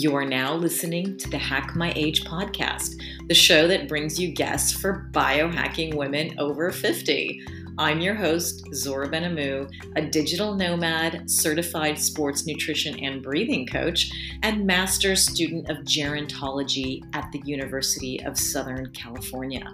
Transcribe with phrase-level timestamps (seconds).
[0.00, 4.30] You are now listening to the Hack My Age podcast, the show that brings you
[4.30, 7.42] guests for biohacking women over 50.
[7.78, 14.12] I'm your host, Zora Benhamou, a digital nomad, certified sports nutrition and breathing coach,
[14.44, 19.64] and master's student of gerontology at the University of Southern California.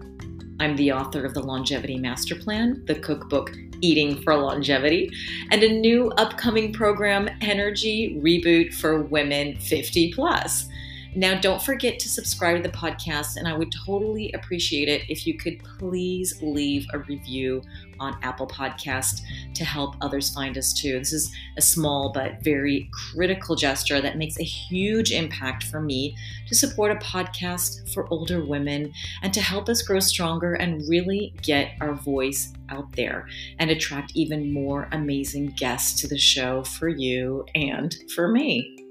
[0.61, 3.51] I'm the author of the Longevity Master Plan, the cookbook
[3.81, 5.11] Eating for Longevity,
[5.51, 10.69] and a new upcoming program, Energy Reboot for Women 50 Plus.
[11.17, 15.29] Now, don't forget to subscribe to the podcast, and I would totally appreciate it if
[15.29, 17.63] you could please leave a review
[18.01, 19.21] on Apple Podcast
[19.55, 20.99] to help others find us too.
[20.99, 26.17] This is a small but very critical gesture that makes a huge impact for me
[26.49, 28.93] to support a podcast for older women
[29.23, 33.29] and to help us grow stronger and really get our voice out there
[33.61, 38.84] and attract even more amazing guests to the show for you and for me.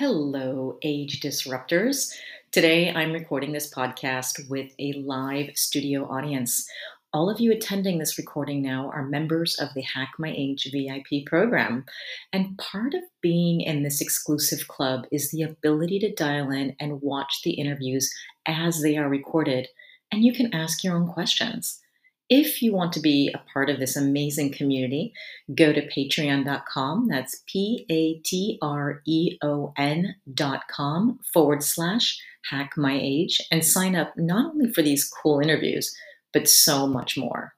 [0.00, 2.10] Hello, age disruptors.
[2.52, 6.66] Today I'm recording this podcast with a live studio audience.
[7.12, 11.26] All of you attending this recording now are members of the Hack My Age VIP
[11.26, 11.84] program.
[12.32, 17.02] And part of being in this exclusive club is the ability to dial in and
[17.02, 18.10] watch the interviews
[18.46, 19.68] as they are recorded.
[20.10, 21.78] And you can ask your own questions.
[22.30, 25.12] If you want to be a part of this amazing community,
[25.52, 27.08] go to patreon.com.
[27.08, 32.16] That's P A T R E O N.com forward slash
[32.48, 35.92] hack my age and sign up not only for these cool interviews,
[36.32, 37.54] but so much more.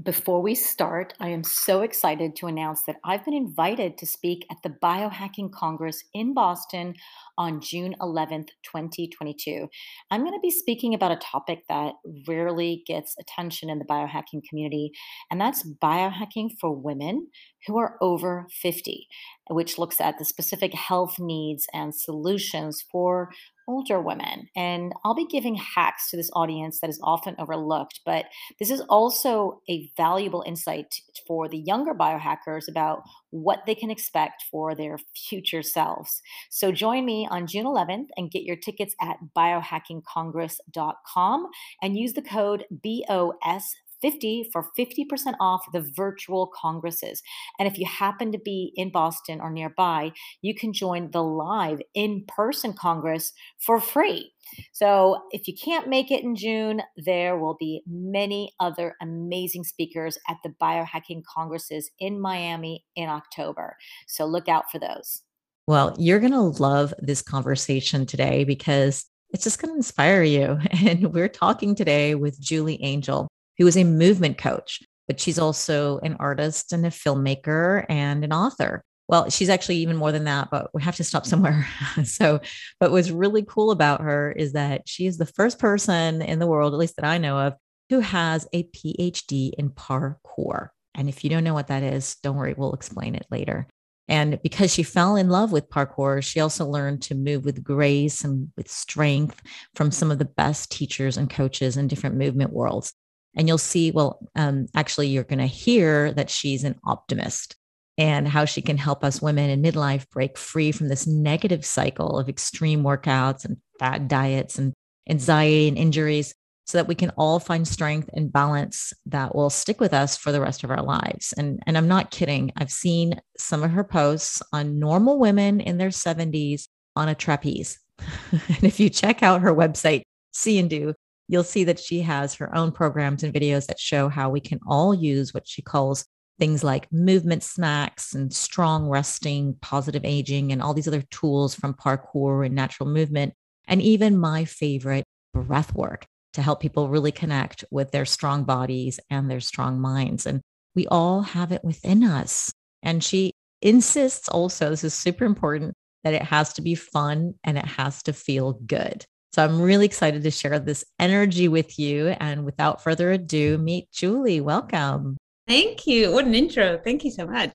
[0.00, 4.46] Before we start, I am so excited to announce that I've been invited to speak
[4.50, 6.94] at the Biohacking Congress in Boston
[7.36, 9.68] on June 11th, 2022.
[10.10, 11.92] I'm going to be speaking about a topic that
[12.26, 14.92] rarely gets attention in the biohacking community,
[15.30, 17.28] and that's biohacking for women
[17.66, 19.06] who are over 50,
[19.50, 23.28] which looks at the specific health needs and solutions for
[23.68, 24.48] older women.
[24.56, 28.26] And I'll be giving hacks to this audience that is often overlooked, but
[28.58, 30.94] this is also a valuable insight
[31.26, 36.22] for the younger biohackers about what they can expect for their future selves.
[36.50, 41.46] So join me on June 11th and get your tickets at biohackingcongress.com
[41.82, 47.22] and use the code BOS 50 for 50% off the virtual congresses.
[47.58, 51.80] And if you happen to be in Boston or nearby, you can join the live
[51.94, 54.32] in person congress for free.
[54.72, 60.18] So if you can't make it in June, there will be many other amazing speakers
[60.28, 63.76] at the biohacking congresses in Miami in October.
[64.06, 65.22] So look out for those.
[65.68, 70.58] Well, you're going to love this conversation today because it's just going to inspire you.
[70.84, 75.98] And we're talking today with Julie Angel who is a movement coach, but she's also
[75.98, 78.84] an artist and a filmmaker and an author.
[79.08, 81.66] Well, she's actually even more than that, but we have to stop somewhere.
[82.04, 82.40] so,
[82.80, 86.46] but what's really cool about her is that she is the first person in the
[86.46, 87.54] world, at least that I know of,
[87.90, 90.68] who has a PhD in parkour.
[90.94, 93.66] And if you don't know what that is, don't worry, we'll explain it later.
[94.08, 98.24] And because she fell in love with parkour, she also learned to move with grace
[98.24, 99.40] and with strength
[99.74, 102.92] from some of the best teachers and coaches in different movement worlds.
[103.34, 107.56] And you'll see, well, um, actually, you're going to hear that she's an optimist
[107.98, 112.18] and how she can help us women in midlife break free from this negative cycle
[112.18, 114.72] of extreme workouts and fat diets and
[115.08, 116.34] anxiety and injuries
[116.64, 120.30] so that we can all find strength and balance that will stick with us for
[120.30, 121.34] the rest of our lives.
[121.36, 122.52] And, and I'm not kidding.
[122.56, 127.78] I've seen some of her posts on normal women in their 70s on a trapeze.
[128.32, 130.02] and if you check out her website,
[130.32, 130.94] see and do,
[131.32, 134.60] you'll see that she has her own programs and videos that show how we can
[134.66, 136.04] all use what she calls
[136.38, 141.72] things like movement snacks and strong resting, positive aging, and all these other tools from
[141.72, 143.32] parkour and natural movement.
[143.66, 146.04] And even my favorite, breath work
[146.34, 150.26] to help people really connect with their strong bodies and their strong minds.
[150.26, 150.42] And
[150.74, 152.52] we all have it within us.
[152.82, 155.72] And she insists also, this is super important,
[156.04, 159.06] that it has to be fun and it has to feel good.
[159.34, 162.08] So I'm really excited to share this energy with you.
[162.08, 164.42] And without further ado, meet Julie.
[164.42, 165.16] Welcome.
[165.48, 166.12] Thank you.
[166.12, 166.78] What an intro.
[166.84, 167.52] Thank you so much.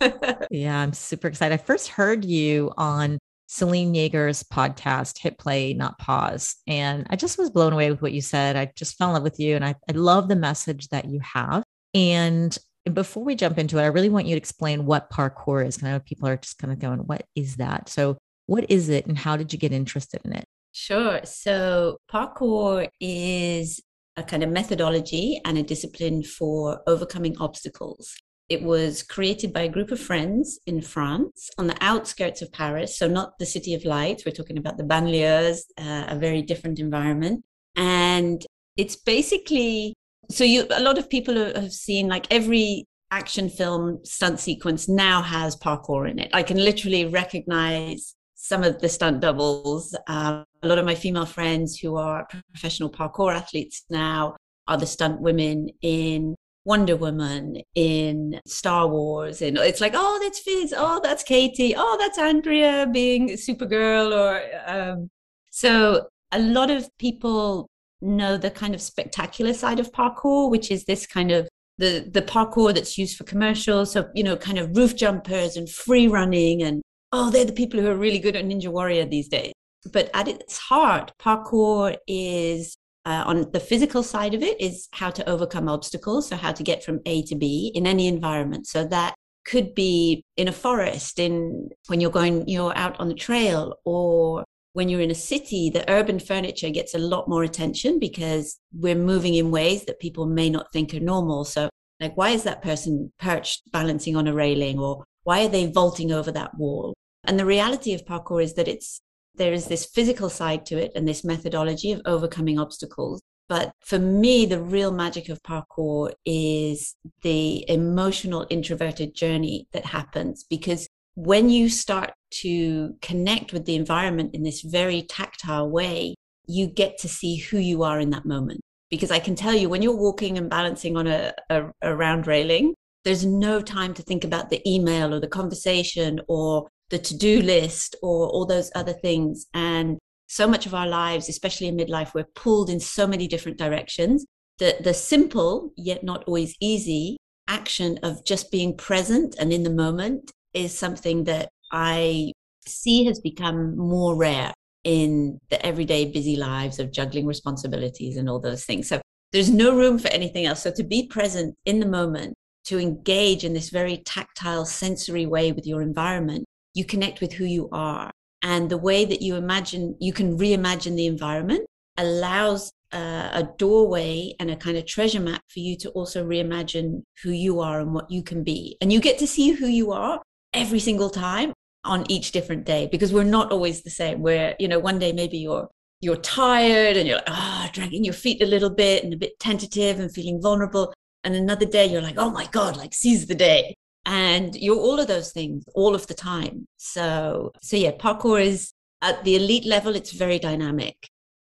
[0.50, 1.54] yeah, I'm super excited.
[1.54, 6.56] I first heard you on Selene Yeager's podcast, Hit Play, Not Pause.
[6.66, 8.56] And I just was blown away with what you said.
[8.56, 9.56] I just fell in love with you.
[9.56, 11.62] And I, I love the message that you have.
[11.94, 12.56] And
[12.92, 15.82] before we jump into it, I really want you to explain what parkour is.
[15.82, 17.88] I know people are just kind of going, what is that?
[17.88, 20.44] So, what is it and how did you get interested in it?
[20.72, 21.20] Sure.
[21.24, 23.80] So, parkour is
[24.16, 28.14] a kind of methodology and a discipline for overcoming obstacles.
[28.48, 32.96] It was created by a group of friends in France on the outskirts of Paris.
[32.98, 34.24] So, not the City of Lights.
[34.24, 37.44] We're talking about the banlieues, uh, a very different environment.
[37.76, 38.44] And
[38.76, 39.94] it's basically
[40.30, 45.20] so you a lot of people have seen like every action film stunt sequence now
[45.20, 46.30] has parkour in it.
[46.32, 49.96] I can literally recognize some of the stunt doubles.
[50.06, 54.36] Um, a lot of my female friends who are professional parkour athletes now
[54.68, 56.34] are the stunt women in
[56.64, 61.96] Wonder Woman, in Star Wars, and it's like, oh, that's Fizz, oh, that's Katie, oh,
[61.98, 65.08] that's Andrea being Supergirl, or um,
[65.50, 67.66] so a lot of people
[68.02, 71.48] know the kind of spectacular side of parkour, which is this kind of
[71.78, 73.92] the the parkour that's used for commercials.
[73.92, 76.82] So you know, kind of roof jumpers and free running, and
[77.12, 79.52] oh, they're the people who are really good at Ninja Warrior these days.
[79.92, 85.10] But at its heart, parkour is uh, on the physical side of it is how
[85.10, 88.66] to overcome obstacles, so how to get from A to B in any environment.
[88.66, 89.14] So that
[89.46, 94.44] could be in a forest, in when you're going, you're out on the trail, or
[94.74, 98.94] when you're in a city, the urban furniture gets a lot more attention because we're
[98.94, 101.44] moving in ways that people may not think are normal.
[101.44, 105.72] So, like, why is that person perched balancing on a railing, or why are they
[105.72, 106.94] vaulting over that wall?
[107.24, 109.00] And the reality of parkour is that it's
[109.34, 113.20] there is this physical side to it and this methodology of overcoming obstacles.
[113.48, 120.44] But for me, the real magic of parkour is the emotional introverted journey that happens
[120.48, 126.14] because when you start to connect with the environment in this very tactile way,
[126.46, 128.60] you get to see who you are in that moment.
[128.88, 132.26] Because I can tell you, when you're walking and balancing on a, a, a round
[132.26, 132.74] railing,
[133.04, 137.96] there's no time to think about the email or the conversation or the to-do list
[138.02, 139.46] or all those other things.
[139.54, 143.58] And so much of our lives especially in midlife we're pulled in so many different
[143.58, 144.24] directions
[144.60, 147.16] the the simple yet not always easy
[147.48, 152.30] action of just being present and in the moment is something that i
[152.64, 154.52] see has become more rare
[154.84, 158.88] in the everyday busy lives of juggling responsibilities and all those things.
[158.88, 159.00] So
[159.32, 160.62] there's no room for anything else.
[160.62, 162.34] So to be present in the moment
[162.64, 166.44] to engage in this very tactile sensory way with your environment
[166.74, 168.10] you connect with who you are.
[168.42, 171.66] And the way that you imagine, you can reimagine the environment
[171.98, 177.02] allows uh, a doorway and a kind of treasure map for you to also reimagine
[177.22, 178.76] who you are and what you can be.
[178.80, 180.20] And you get to see who you are
[180.54, 181.52] every single time
[181.84, 184.20] on each different day because we're not always the same.
[184.20, 185.68] Where, you know, one day maybe you're
[186.00, 189.38] you're tired and you're like, oh, dragging your feet a little bit and a bit
[189.38, 190.92] tentative and feeling vulnerable.
[191.24, 193.74] And another day you're like, oh my God, like seize the day
[194.06, 196.66] and you're all of those things all of the time.
[196.76, 200.96] So so yeah parkour is at the elite level it's very dynamic.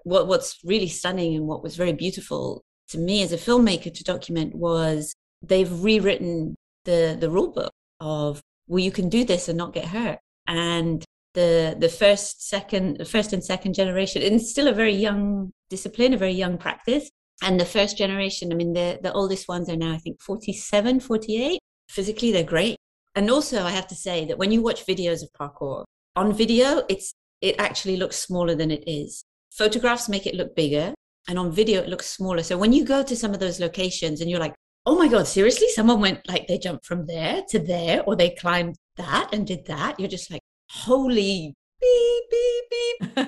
[0.03, 4.03] What what's really stunning and what was very beautiful to me as a filmmaker to
[4.03, 6.55] document was they've rewritten
[6.85, 10.19] the the rule book of well you can do this and not get hurt.
[10.47, 15.51] And the the first second first and second generation and it's still a very young
[15.69, 17.09] discipline a very young practice.
[17.43, 20.99] And the first generation i mean the the oldest ones are now i think 47
[21.01, 22.77] 48 physically they're great.
[23.15, 25.85] And also I have to say that when you watch videos of parkour
[26.15, 29.23] on video, it's it actually looks smaller than it is.
[29.51, 30.93] Photographs make it look bigger
[31.27, 32.43] and on video it looks smaller.
[32.43, 34.55] So when you go to some of those locations and you're like,
[34.85, 35.67] oh my God, seriously?
[35.69, 39.65] Someone went like they jumped from there to there or they climbed that and did
[39.65, 39.99] that.
[39.99, 43.27] You're just like, holy beep, beep, beep.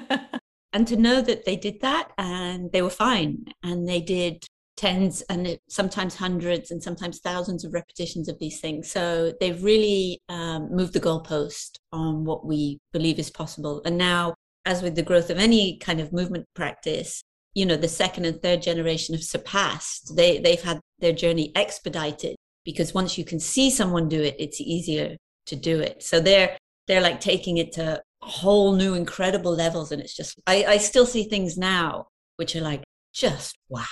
[0.74, 4.46] and to know that they did that and they were fine and they did
[4.80, 8.90] tens and sometimes hundreds and sometimes thousands of repetitions of these things.
[8.90, 13.82] So they've really um, moved the goalpost on what we believe is possible.
[13.84, 17.22] And now, as with the growth of any kind of movement practice,
[17.54, 20.16] you know, the second and third generation have surpassed.
[20.16, 24.62] They they've had their journey expedited because once you can see someone do it, it's
[24.62, 25.18] easier
[25.48, 26.04] to do it.
[26.04, 26.58] So they're
[26.88, 29.92] they're like taking it to whole new incredible levels.
[29.92, 32.08] And it's just I, I still see things now
[32.38, 33.84] which are like just wow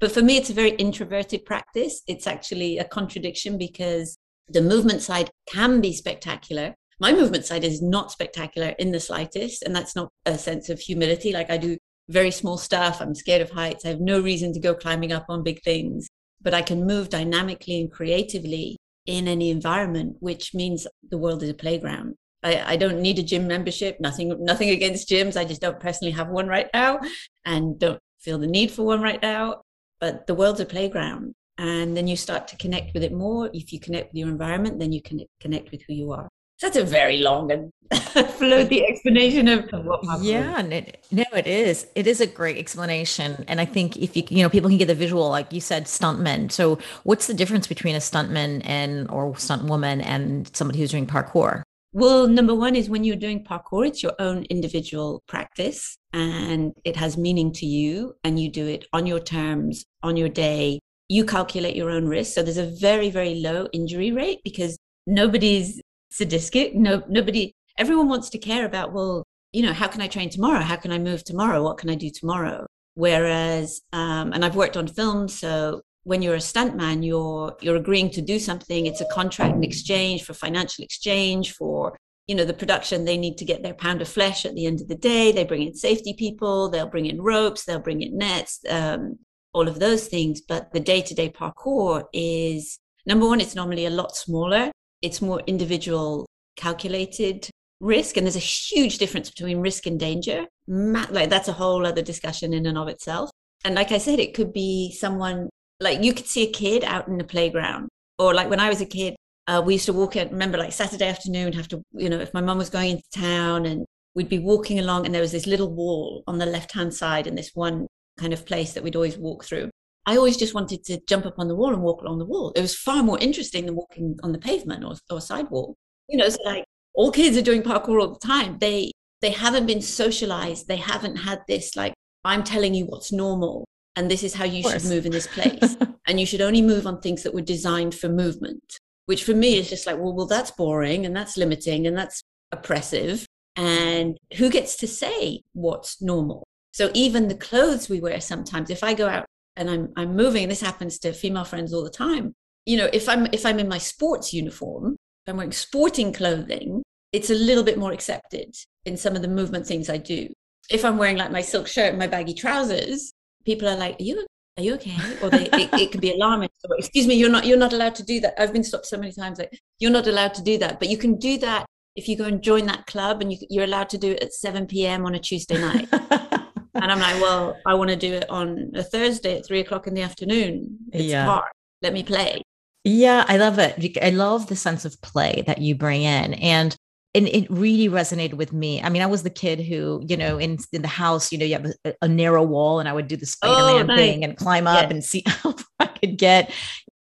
[0.00, 2.02] but for me, it's a very introverted practice.
[2.06, 4.16] It's actually a contradiction because
[4.48, 6.74] the movement side can be spectacular.
[6.98, 9.62] My movement side is not spectacular in the slightest.
[9.62, 11.32] And that's not a sense of humility.
[11.32, 11.76] Like I do
[12.08, 13.00] very small stuff.
[13.00, 13.84] I'm scared of heights.
[13.84, 16.08] I have no reason to go climbing up on big things,
[16.40, 21.50] but I can move dynamically and creatively in any environment, which means the world is
[21.50, 22.14] a playground.
[22.42, 23.98] I, I, don't need a gym membership.
[24.00, 25.36] Nothing, nothing against gyms.
[25.36, 27.00] I just don't personally have one right now,
[27.44, 29.62] and don't feel the need for one right now
[30.00, 33.50] but the world's a playground and then you start to connect with it more.
[33.52, 36.28] If you connect with your environment then you can connect with who you are.
[36.56, 41.46] So that's a very long and floaty explanation of, what yeah and it, no it
[41.46, 41.86] is.
[41.94, 44.88] It is a great explanation and i think if you you know people can get
[44.88, 46.52] the visual like you said stuntmen.
[46.52, 51.06] So what's the difference between a stuntman and or stunt woman and somebody who's doing
[51.06, 51.62] parkour?
[51.92, 56.96] Well number one is when you're doing parkour it's your own individual practice and it
[56.96, 61.24] has meaning to you and you do it on your terms on your day you
[61.24, 66.74] calculate your own risk so there's a very very low injury rate because nobody's sadistic
[66.74, 70.60] no nobody everyone wants to care about, well, you know, how can I train tomorrow?
[70.60, 71.62] How can I move tomorrow?
[71.62, 72.66] What can I do tomorrow?
[72.94, 78.10] Whereas, um, and I've worked on film, so when you're a stuntman, you're you're agreeing
[78.10, 78.86] to do something.
[78.86, 81.96] It's a contract in exchange for financial exchange for
[82.30, 83.04] you know the production.
[83.04, 85.32] They need to get their pound of flesh at the end of the day.
[85.32, 86.70] They bring in safety people.
[86.70, 87.64] They'll bring in ropes.
[87.64, 88.60] They'll bring in nets.
[88.70, 89.18] Um,
[89.52, 90.40] all of those things.
[90.40, 93.40] But the day to day parkour is number one.
[93.40, 94.70] It's normally a lot smaller.
[95.02, 101.30] It's more individual, calculated risk and there's a huge difference between risk and danger like
[101.30, 103.30] that's a whole other discussion in and of itself
[103.64, 105.48] and like i said it could be someone
[105.80, 108.82] like you could see a kid out in the playground or like when i was
[108.82, 109.16] a kid
[109.50, 112.32] uh, we used to walk in remember like saturday afternoon have to you know if
[112.32, 115.46] my mom was going into town and we'd be walking along and there was this
[115.46, 117.86] little wall on the left hand side in this one
[118.18, 119.68] kind of place that we'd always walk through
[120.06, 122.52] I always just wanted to jump up on the wall and walk along the wall.
[122.56, 125.76] It was far more interesting than walking on the pavement or, or sidewalk.
[126.08, 126.64] You know, so like
[126.94, 128.58] all kids are doing parkour all the time.
[128.58, 130.66] They they haven't been socialized.
[130.68, 133.66] They haven't had this like I'm telling you what's normal
[133.96, 135.76] and this is how you should move in this place.
[136.06, 138.78] and you should only move on things that were designed for movement,
[139.10, 142.22] which for me is just like, well, well, that's boring and that's limiting and that's
[142.52, 143.26] oppressive.
[143.56, 146.46] And who gets to say what's normal?
[146.72, 149.26] So even the clothes we wear sometimes, if I go out
[149.56, 152.34] and I'm I'm moving, this happens to female friends all the time.
[152.66, 154.94] You know, if I'm if I'm in my sports uniform,
[155.26, 156.80] I'm wearing sporting clothing,
[157.12, 160.28] it's a little bit more accepted in some of the movement things I do.
[160.70, 163.12] If I'm wearing like my silk shirt and my baggy trousers,
[163.44, 164.24] people are like, "Are you
[164.56, 166.48] are you okay?" Or they, it, it can be alarming.
[166.58, 168.34] So, Excuse me, you're not you're not allowed to do that.
[168.40, 169.38] I've been stopped so many times.
[169.38, 171.66] Like you're not allowed to do that, but you can do that
[171.96, 174.32] if you go and join that club, and you, you're allowed to do it at
[174.32, 175.04] 7 p.m.
[175.04, 175.88] on a Tuesday night.
[175.92, 179.86] and I'm like, well, I want to do it on a Thursday at three o'clock
[179.86, 180.78] in the afternoon.
[180.92, 181.24] It's yeah.
[181.24, 181.50] hard.
[181.82, 182.42] Let me play.
[182.84, 183.98] Yeah, I love it.
[184.02, 186.34] I love the sense of play that you bring in.
[186.34, 186.74] And
[187.14, 188.80] and it really resonated with me.
[188.80, 191.44] I mean, I was the kid who, you know, in in the house, you know,
[191.44, 193.98] you have a, a narrow wall, and I would do the oh, Spider-Man oh, nice.
[193.98, 194.90] thing and climb up yes.
[194.90, 196.52] and see how I could get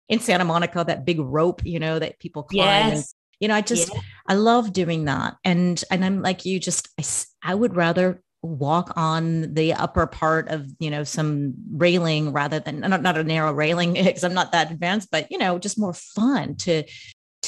[0.09, 2.65] in Santa Monica that big rope, you know, that people climb.
[2.65, 2.97] Yes.
[2.97, 3.05] And,
[3.41, 4.03] you know, I just yes.
[4.27, 8.93] I love doing that, and and I'm like you, just I, I would rather walk
[8.95, 13.53] on the upper part of you know some railing rather than not, not a narrow
[13.53, 16.85] railing because i'm not that advanced but you know just more fun to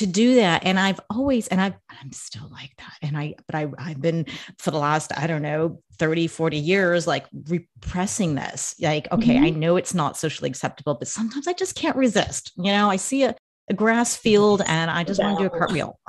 [0.01, 3.55] to do that and i've always and i've i'm still like that and i but
[3.55, 4.25] i i've been
[4.59, 9.45] for the last i don't know 30 40 years like repressing this like okay mm-hmm.
[9.45, 12.97] i know it's not socially acceptable but sometimes i just can't resist you know i
[12.97, 13.35] see a,
[13.69, 15.99] a grass field and i just want to do a cartwheel.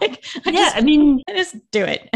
[0.00, 2.08] Like I yeah just, i mean i just do it.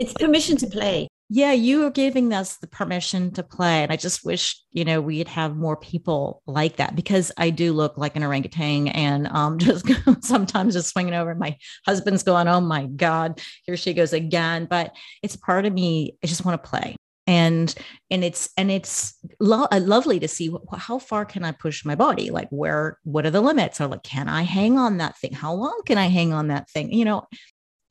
[0.00, 3.82] It's permission to play yeah, you are giving us the permission to play.
[3.82, 7.72] And I just wish, you know, we'd have more people like that because I do
[7.72, 9.86] look like an orangutan and um, just
[10.20, 11.34] sometimes just swinging over.
[11.34, 14.66] My husband's going, oh my God, here she goes again.
[14.66, 16.96] But it's part of me, I just want to play.
[17.26, 17.74] And
[18.10, 21.82] and it's and it's lo- uh, lovely to see wh- how far can I push
[21.82, 22.30] my body?
[22.30, 23.80] Like where what are the limits?
[23.80, 25.32] Or like can I hang on that thing?
[25.32, 26.92] How long can I hang on that thing?
[26.92, 27.26] You know,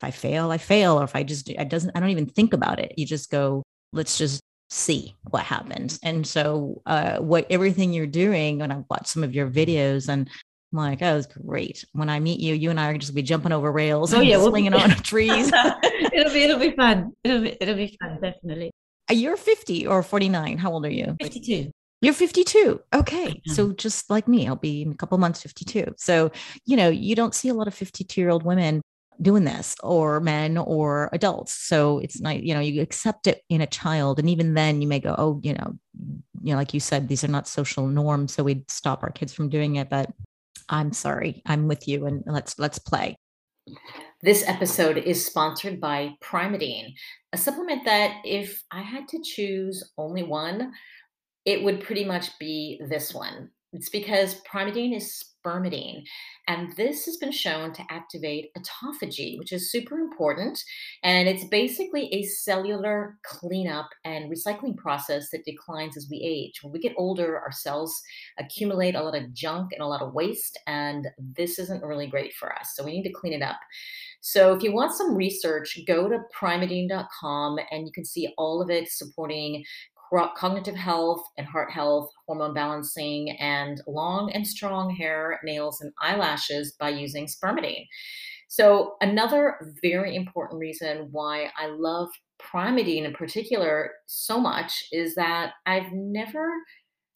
[0.04, 1.00] I fail, I fail.
[1.00, 2.94] Or if I just, I doesn't, I don't even think about it.
[2.96, 4.40] You just go, let's just
[4.70, 5.98] see what happens.
[6.02, 10.28] And so, uh, what everything you're doing, and I've watched some of your videos and
[10.72, 11.84] I'm like, oh, it's great.
[11.92, 14.14] When I meet you, you and I are just be jumping over rails.
[14.14, 15.50] Oh yeah, swinging we'll on trees.
[16.12, 17.12] it'll be, it'll be fun.
[17.24, 18.70] It'll be, it'll be fun, definitely.
[19.10, 20.58] Uh, you're 50 or 49.
[20.58, 21.16] How old are you?
[21.20, 21.70] 52.
[22.00, 22.80] You're 52.
[22.94, 23.40] Okay.
[23.46, 25.94] So just like me, I'll be in a couple months 52.
[25.98, 26.32] So,
[26.66, 28.82] you know, you don't see a lot of 52 year old women
[29.20, 33.60] doing this or men or adults so it's not you know you accept it in
[33.60, 35.78] a child and even then you may go oh you know
[36.42, 39.32] you know like you said these are not social norms so we'd stop our kids
[39.32, 40.10] from doing it but
[40.68, 43.16] i'm sorry i'm with you and let's let's play
[44.22, 46.94] this episode is sponsored by Primeadine
[47.32, 50.72] a supplement that if I had to choose only one,
[51.44, 53.50] it would pretty much be this one.
[53.72, 56.04] It's because Primeadine is spermidine.
[56.48, 60.62] And this has been shown to activate autophagy, which is super important.
[61.02, 66.62] And it's basically a cellular cleanup and recycling process that declines as we age.
[66.62, 68.02] When we get older, our cells
[68.38, 72.34] accumulate a lot of junk and a lot of waste, and this isn't really great
[72.34, 72.72] for us.
[72.74, 73.58] So we need to clean it up.
[74.24, 78.70] So if you want some research, go to primeadine.com and you can see all of
[78.70, 79.64] it supporting
[80.36, 86.74] cognitive health and heart health, hormone balancing, and long and strong hair, nails, and eyelashes
[86.78, 87.86] by using spermidine.
[88.48, 95.52] So, another very important reason why I love Primeadine in particular so much is that
[95.64, 96.50] I've never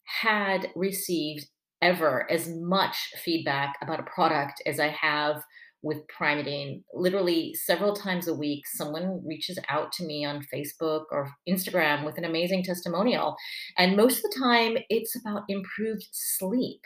[0.05, 1.47] had received
[1.81, 5.43] ever as much feedback about a product as I have
[5.87, 6.83] with Primeadine.
[6.93, 12.17] Literally several times a week, someone reaches out to me on Facebook or Instagram with
[12.17, 13.35] an amazing testimonial.
[13.77, 16.81] And most of the time, it's about improved sleep.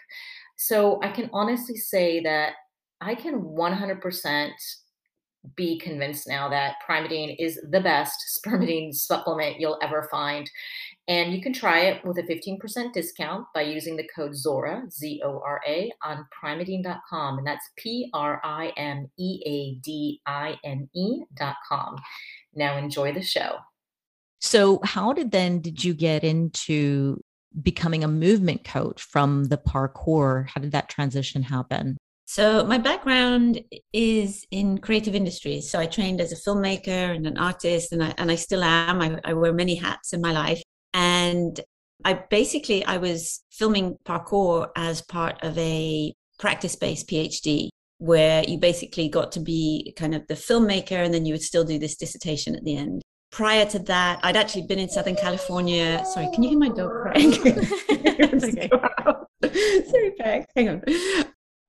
[0.58, 2.53] So I can honestly say that
[3.01, 4.51] I can 100%
[5.55, 10.50] be convinced now that Primeadine is the best spermidine supplement you'll ever find.
[11.07, 15.21] And you can try it with a 15% discount by using the code ZORA, Z
[15.25, 17.39] O R A, on primeadine.com.
[17.39, 21.98] And that's P R I M E A D I N E.com.
[22.53, 23.57] Now enjoy the show.
[24.39, 27.21] So, how did then did you get into
[27.62, 30.48] becoming a movement coach from the parkour?
[30.50, 31.98] How did that transition happen?
[32.31, 33.59] So my background
[33.91, 35.69] is in creative industries.
[35.69, 39.01] So I trained as a filmmaker and an artist, and I and I still am.
[39.01, 41.59] I, I wear many hats in my life, and
[42.05, 49.09] I basically I was filming parkour as part of a practice-based PhD where you basically
[49.09, 52.55] got to be kind of the filmmaker and then you would still do this dissertation
[52.55, 53.01] at the end.
[53.33, 56.01] Prior to that, I'd actually been in Southern California.
[56.05, 57.33] Sorry, can you hear my dog crying?
[57.91, 58.69] okay.
[59.91, 60.45] Sorry, Peg.
[60.55, 60.83] Hang on.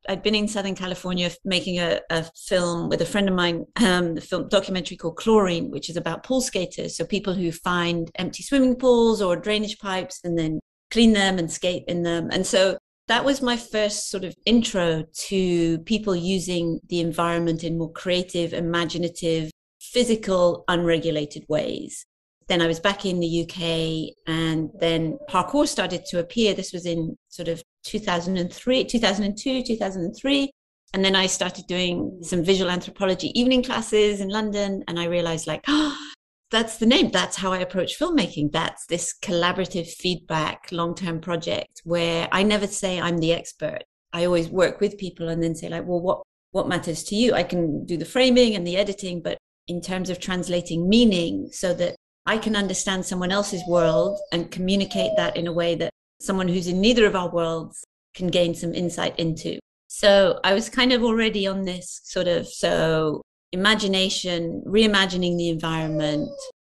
[0.08, 4.14] I'd been in Southern California making a, a film with a friend of mine, um,
[4.14, 6.96] the film documentary called Chlorine, which is about pool skaters.
[6.96, 11.50] So people who find empty swimming pools or drainage pipes and then clean them and
[11.50, 12.28] skate in them.
[12.32, 12.78] And so
[13.08, 18.52] that was my first sort of intro to people using the environment in more creative,
[18.52, 22.06] imaginative, physical, unregulated ways.
[22.52, 26.52] Then I was back in the UK and then parkour started to appear.
[26.52, 30.50] This was in sort of 2003, 2002, 2003.
[30.92, 34.84] And then I started doing some visual anthropology evening classes in London.
[34.86, 35.96] And I realized, like, oh,
[36.50, 37.10] that's the name.
[37.10, 38.52] That's how I approach filmmaking.
[38.52, 43.82] That's this collaborative feedback, long term project where I never say I'm the expert.
[44.12, 47.32] I always work with people and then say, like, well, what, what matters to you?
[47.32, 49.38] I can do the framing and the editing, but
[49.68, 55.12] in terms of translating meaning so that I can understand someone else's world and communicate
[55.16, 58.74] that in a way that someone who's in neither of our worlds can gain some
[58.74, 59.58] insight into.
[59.88, 66.30] So I was kind of already on this sort of so imagination, reimagining the environment,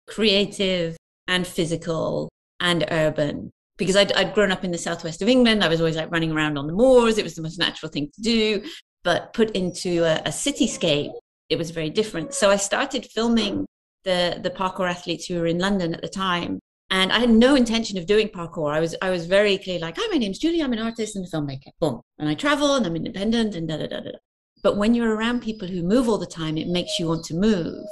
[0.07, 0.95] creative
[1.27, 3.51] and physical and urban.
[3.77, 6.31] Because I'd, I'd grown up in the southwest of England, I was always like running
[6.31, 7.17] around on the moors.
[7.17, 8.63] It was the most natural thing to do.
[9.03, 11.11] But put into a, a cityscape,
[11.49, 12.33] it was very different.
[12.33, 13.65] So I started filming
[14.03, 16.59] the the parkour athletes who were in London at the time.
[16.91, 18.73] And I had no intention of doing parkour.
[18.73, 20.61] I was I was very clear, like, hi, my name's Julie.
[20.61, 21.71] I'm an artist and a filmmaker.
[21.79, 22.01] Boom.
[22.17, 24.11] And I travel and I'm independent and da da da da.
[24.61, 27.35] But when you're around people who move all the time, it makes you want to
[27.35, 27.85] move.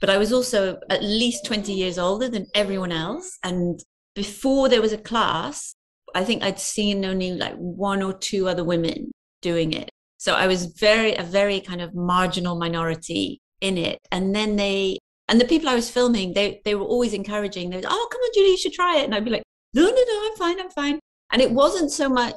[0.00, 3.38] But I was also at least 20 years older than everyone else.
[3.42, 3.82] And
[4.14, 5.74] before there was a class,
[6.14, 9.90] I think I'd seen only like one or two other women doing it.
[10.18, 13.98] So I was very, a very kind of marginal minority in it.
[14.12, 14.98] And then they
[15.32, 17.70] and the people I was filming, they they were always encouraging.
[17.70, 19.04] They were, oh, come on, Julie, you should try it.
[19.04, 19.42] And I'd be like,
[19.72, 21.00] no, no, no, I'm fine, I'm fine.
[21.32, 22.36] And it wasn't so much,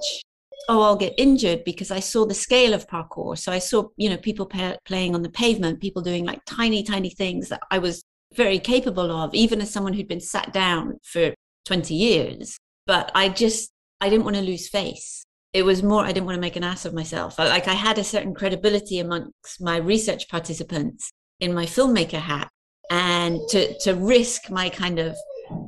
[0.70, 3.38] oh, I'll get injured because I saw the scale of parkour.
[3.38, 6.84] So I saw, you know, people pay, playing on the pavement, people doing like tiny,
[6.84, 8.02] tiny things that I was
[8.34, 11.34] very capable of, even as someone who'd been sat down for
[11.66, 12.58] 20 years.
[12.88, 15.26] But I just, I didn't want to lose face.
[15.52, 17.38] It was more, I didn't want to make an ass of myself.
[17.38, 22.48] Like I had a certain credibility amongst my research participants in my filmmaker hat
[22.90, 25.16] and to to risk my kind of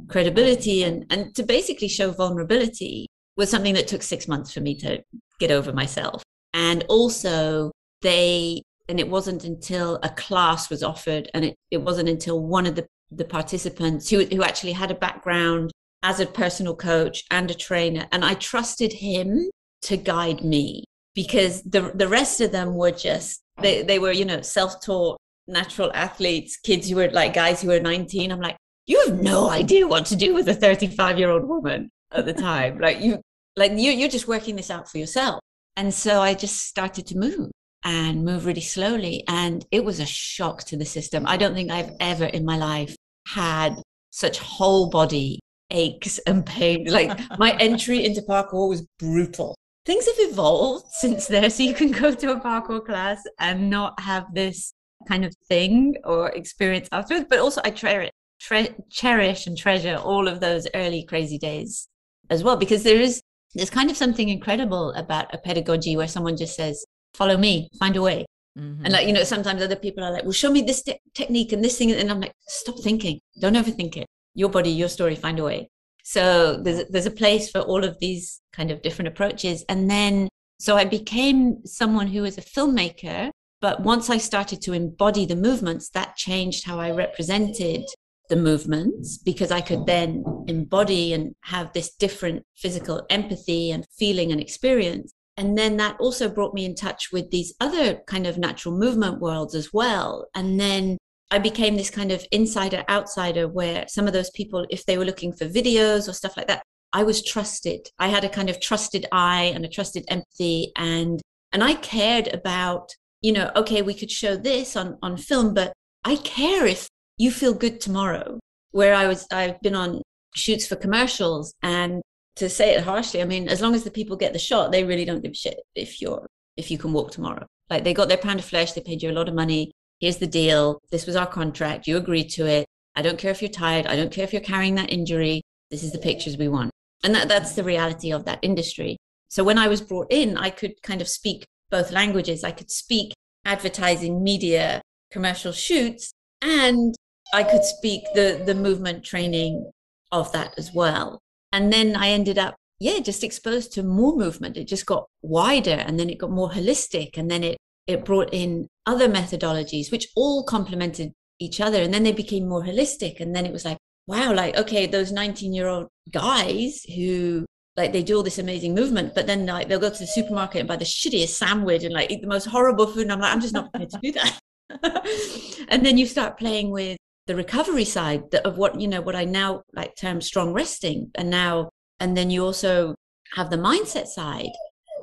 [0.08, 4.76] credibility and and to basically show vulnerability was something that took six months for me
[4.76, 5.02] to
[5.40, 6.24] get over myself.
[6.54, 12.10] And also they and it wasn't until a class was offered and it, it wasn't
[12.10, 15.72] until one of the the participants who who actually had a background
[16.04, 19.50] as a personal coach and a trainer and i trusted him
[19.82, 20.84] to guide me
[21.16, 25.18] because the the rest of them were just they, they were you know self-taught
[25.48, 28.32] natural athletes, kids who were like guys who were 19.
[28.32, 31.90] I'm like, you have no idea what to do with a 35 year old woman
[32.12, 32.80] at the time.
[32.82, 33.22] like you,
[33.56, 35.40] like you, you're just working this out for yourself.
[35.76, 37.52] And so I just started to move
[37.84, 39.24] and move really slowly.
[39.28, 41.26] And it was a shock to the system.
[41.28, 42.96] I don't think I've ever in my life
[43.28, 46.88] had such whole body aches and pain.
[46.92, 49.56] Like my entry into parkour was brutal.
[49.86, 54.00] Things have evolved since there, so you can go to a parkour class and not
[54.02, 54.74] have this
[55.08, 57.28] kind of thing or experience afterwards.
[57.30, 61.88] But also, I cherish, tre- cherish and treasure all of those early crazy days
[62.30, 63.22] as well, because there is
[63.56, 67.96] there's kind of something incredible about a pedagogy where someone just says, "Follow me, find
[67.96, 68.26] a way."
[68.58, 68.86] Mm-hmm.
[68.86, 71.52] And like you know, sometimes other people are like, "Well, show me this te- technique
[71.54, 73.20] and this thing," and I'm like, "Stop thinking.
[73.40, 74.08] Don't overthink it.
[74.36, 75.16] Your body, your story.
[75.16, 75.70] Find a way."
[76.04, 79.66] So there's there's a place for all of these kind of different approaches.
[79.70, 83.30] And then so I became someone who was a filmmaker.
[83.60, 87.86] But once I started to embody the movements, that changed how I represented
[88.30, 94.32] the movements because I could then embody and have this different physical empathy and feeling
[94.32, 95.14] and experience.
[95.38, 99.22] And then that also brought me in touch with these other kind of natural movement
[99.22, 100.28] worlds as well.
[100.36, 100.98] And then
[101.30, 105.06] I became this kind of insider outsider where some of those people, if they were
[105.06, 107.88] looking for videos or stuff like that, I was trusted.
[108.00, 111.22] I had a kind of trusted eye and a trusted empathy and
[111.54, 115.74] and I cared about, you know, okay, we could show this on on film, but
[116.04, 118.40] I care if you feel good tomorrow.
[118.72, 120.02] Where I was I've been on
[120.36, 122.02] shoots for commercials and
[122.36, 124.84] to say it harshly, I mean, as long as the people get the shot, they
[124.84, 127.46] really don't give a shit if you're if you can walk tomorrow.
[127.70, 130.18] Like they got their pound of flesh, they paid you a lot of money, here's
[130.18, 130.80] the deal.
[130.92, 131.88] This was our contract.
[131.88, 132.66] You agreed to it.
[132.96, 133.86] I don't care if you're tired.
[133.88, 135.42] I don't care if you're carrying that injury.
[135.70, 136.72] This is the pictures we want.
[137.04, 138.98] And that, that's the reality of that industry.
[139.30, 142.44] So when I was brought in, I could kind of speak both languages.
[142.44, 143.14] I could speak
[143.46, 146.96] advertising, media, commercial shoots, and
[147.34, 149.72] I could speak the, the movement training
[150.12, 151.20] of that as well.
[151.52, 154.58] And then I ended up, yeah, just exposed to more movement.
[154.58, 157.18] It just got wider and then it got more holistic.
[157.18, 162.04] And then it it brought in other methodologies which all complemented each other and then
[162.04, 163.78] they became more holistic and then it was like
[164.08, 167.46] wow like okay those 19 year old guys who
[167.78, 170.60] like they do all this amazing movement but then like they'll go to the supermarket
[170.60, 173.34] and buy the shittiest sandwich and like eat the most horrible food and i'm like
[173.34, 174.40] i'm just not prepared to do that.
[175.70, 179.24] And then you start playing with the recovery side of what you know what i
[179.24, 182.96] now like term strong resting and now and then you also
[183.36, 184.52] have the mindset side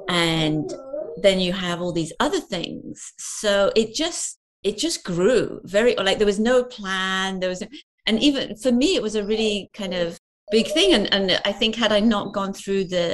[0.09, 0.73] and
[1.17, 3.13] then you have all these other things.
[3.19, 7.63] So it just it just grew very like there was no plan there was
[8.07, 10.19] and even for me it was a really kind of
[10.59, 10.91] big thing.
[10.97, 13.07] And and i think had i not gone through the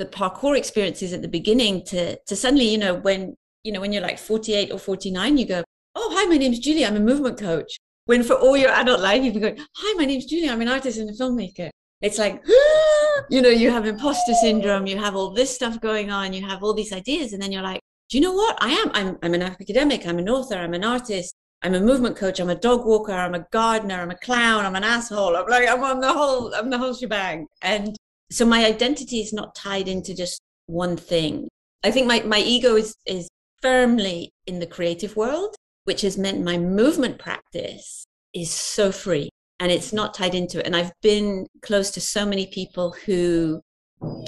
[0.00, 3.20] the parkour experiences at the beginning to to suddenly you know when
[3.64, 5.60] you know when you're like 48 or 49 you go
[5.98, 6.86] oh hi my name's julie.
[6.86, 7.70] I'm a movement coach.
[8.06, 10.50] When for all your adult life you've been going hi my name's julie.
[10.50, 11.68] I'm an artist and a filmmaker.
[12.06, 12.36] It's like
[13.34, 16.62] you know you have imposter syndrome you have all this stuff going on you have
[16.62, 17.80] all these ideas and then you're like
[18.10, 18.54] do you know what?
[18.68, 22.16] I am i'm, I'm an academic i'm an author i'm an artist i'm a movement
[22.16, 25.48] coach i'm a dog walker i'm a gardener i'm a clown i'm an asshole i'm
[25.48, 27.46] like i'm the whole i'm the whole shebang.
[27.62, 27.96] And
[28.30, 31.48] so my identity is not tied into just one thing.
[31.84, 33.28] I think my, my ego is is
[33.62, 39.28] firmly in the creative world which has meant my movement practice is so free
[39.60, 40.66] and it's not tied into it.
[40.66, 43.60] And i've been close to so many people who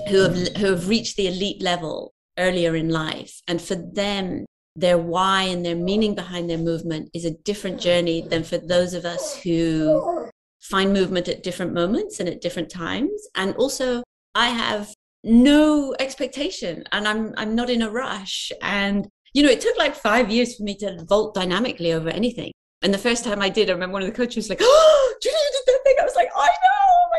[0.08, 3.40] who have who have reached the elite level earlier in life.
[3.48, 4.44] And for them
[4.76, 8.94] their why and their meaning behind their movement is a different journey than for those
[8.94, 14.02] of us who find movement at different moments and at different times and also
[14.34, 19.60] i have no expectation and i'm i'm not in a rush and you know it
[19.60, 23.40] took like 5 years for me to vault dynamically over anything and the first time
[23.40, 25.96] I did, I remember one of the coaches was like, "Oh, you did that thing."
[26.00, 27.18] I was like, "I know, oh my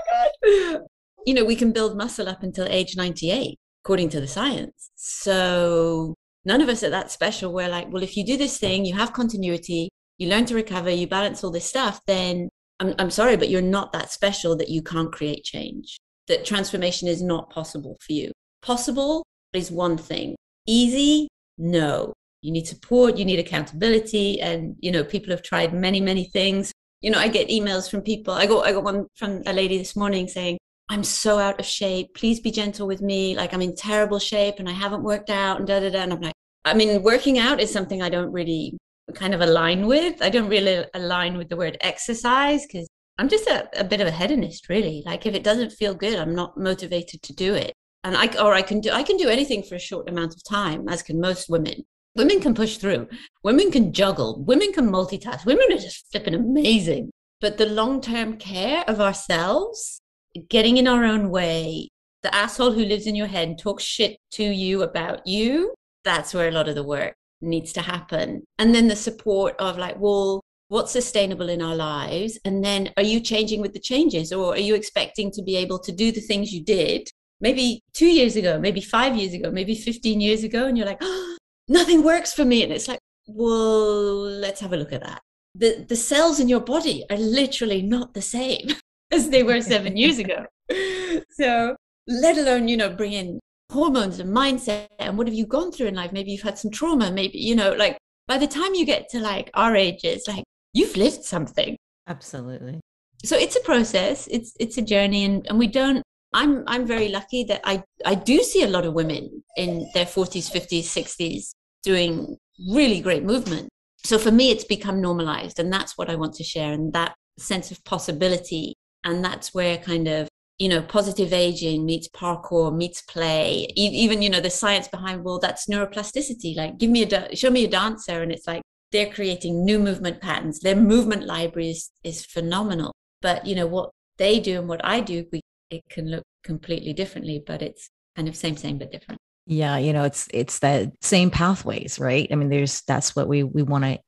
[0.79, 0.81] god!"
[1.25, 4.91] You know, we can build muscle up until age ninety-eight, according to the science.
[4.95, 6.15] So
[6.47, 7.53] none of us are that special.
[7.53, 10.89] We're like, well, if you do this thing, you have continuity, you learn to recover,
[10.89, 14.69] you balance all this stuff, then I'm, I'm sorry, but you're not that special that
[14.69, 15.97] you can't create change.
[16.27, 18.31] That transformation is not possible for you.
[18.63, 20.35] Possible is one thing.
[20.65, 21.27] Easy,
[21.59, 26.25] no you need support you need accountability and you know people have tried many many
[26.25, 29.53] things you know i get emails from people i got i got one from a
[29.53, 30.57] lady this morning saying
[30.89, 32.13] i'm so out of shape.
[32.15, 33.35] Please be gentle with me.
[33.35, 35.99] Like i'm in terrible shape and i haven't worked out and da da da.
[35.99, 36.33] And i'm like
[36.65, 38.77] i mean working out is something i don't really
[39.15, 40.21] kind of align with.
[40.21, 44.07] I don't really align with the word exercise because i'm just a, a bit of
[44.07, 45.03] a hedonist really.
[45.05, 47.73] Like if it doesn't feel good i'm not motivated to do it.
[48.03, 50.43] And I or I can do I can do anything for a short amount of
[50.43, 51.83] time, as can most women.
[52.15, 53.07] Women can push through.
[53.43, 54.43] Women can juggle.
[54.43, 55.45] Women can multitask.
[55.45, 57.11] Women are just flipping amazing.
[57.41, 60.01] But the long-term care of ourselves
[60.49, 61.89] getting in our own way
[62.23, 65.73] the asshole who lives in your head and talks shit to you about you,
[66.03, 68.43] that's where a lot of the work needs to happen.
[68.57, 72.39] And then the support of like, well, what's sustainable in our lives?
[72.43, 75.79] And then are you changing with the changes or are you expecting to be able
[75.79, 77.07] to do the things you did
[77.39, 80.65] maybe two years ago, maybe five years ago, maybe 15 years ago?
[80.65, 82.63] And you're like, oh, nothing works for me.
[82.63, 85.21] And it's like, well, let's have a look at that.
[85.55, 88.67] The, the cells in your body are literally not the same
[89.11, 90.45] as they were seven years ago.
[91.31, 91.75] So,
[92.07, 93.39] let alone, you know, bring in
[93.71, 96.11] hormones and mindset and what have you gone through in life?
[96.11, 99.19] Maybe you've had some trauma, maybe, you know, like by the time you get to
[99.19, 100.43] like our ages, like
[100.73, 101.75] you've lived something.
[102.07, 102.79] Absolutely.
[103.23, 107.09] So it's a process, it's it's a journey and, and we don't I'm I'm very
[107.09, 111.51] lucky that I I do see a lot of women in their 40s, 50s, 60s
[111.83, 112.37] doing
[112.73, 113.69] really great movement.
[114.03, 117.15] So for me, it's become normalized, and that's what I want to share, and that
[117.39, 120.27] sense of possibility, and that's where kind of
[120.59, 125.39] you know positive aging meets parkour meets play even you know the science behind well
[125.39, 126.55] that's neuroplasticity.
[126.55, 130.21] Like give me a show me a dancer and it's like they're creating new movement
[130.21, 130.61] patterns.
[130.61, 132.93] Their movement library is, is phenomenal.
[133.21, 136.91] But you know what they do and what i do we, it can look completely
[136.93, 139.19] differently but it's kind of same same but different.
[139.45, 142.27] Yeah you know it's it's that same pathways right?
[142.31, 143.99] I mean there's that's what we we want to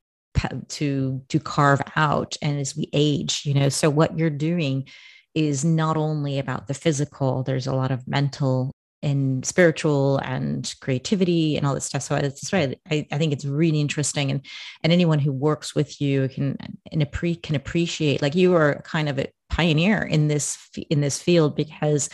[0.68, 3.68] to to carve out and as we age you know?
[3.68, 4.88] So what you're doing
[5.34, 11.56] is not only about the physical there's a lot of mental and spiritual and creativity
[11.56, 12.02] and all this stuff.
[12.02, 14.30] So that's right I, I think it's really interesting.
[14.30, 14.44] And
[14.82, 16.56] and anyone who works with you can
[16.92, 20.58] and appre- can appreciate like you are kind of a pioneer in this
[20.90, 22.08] in this field because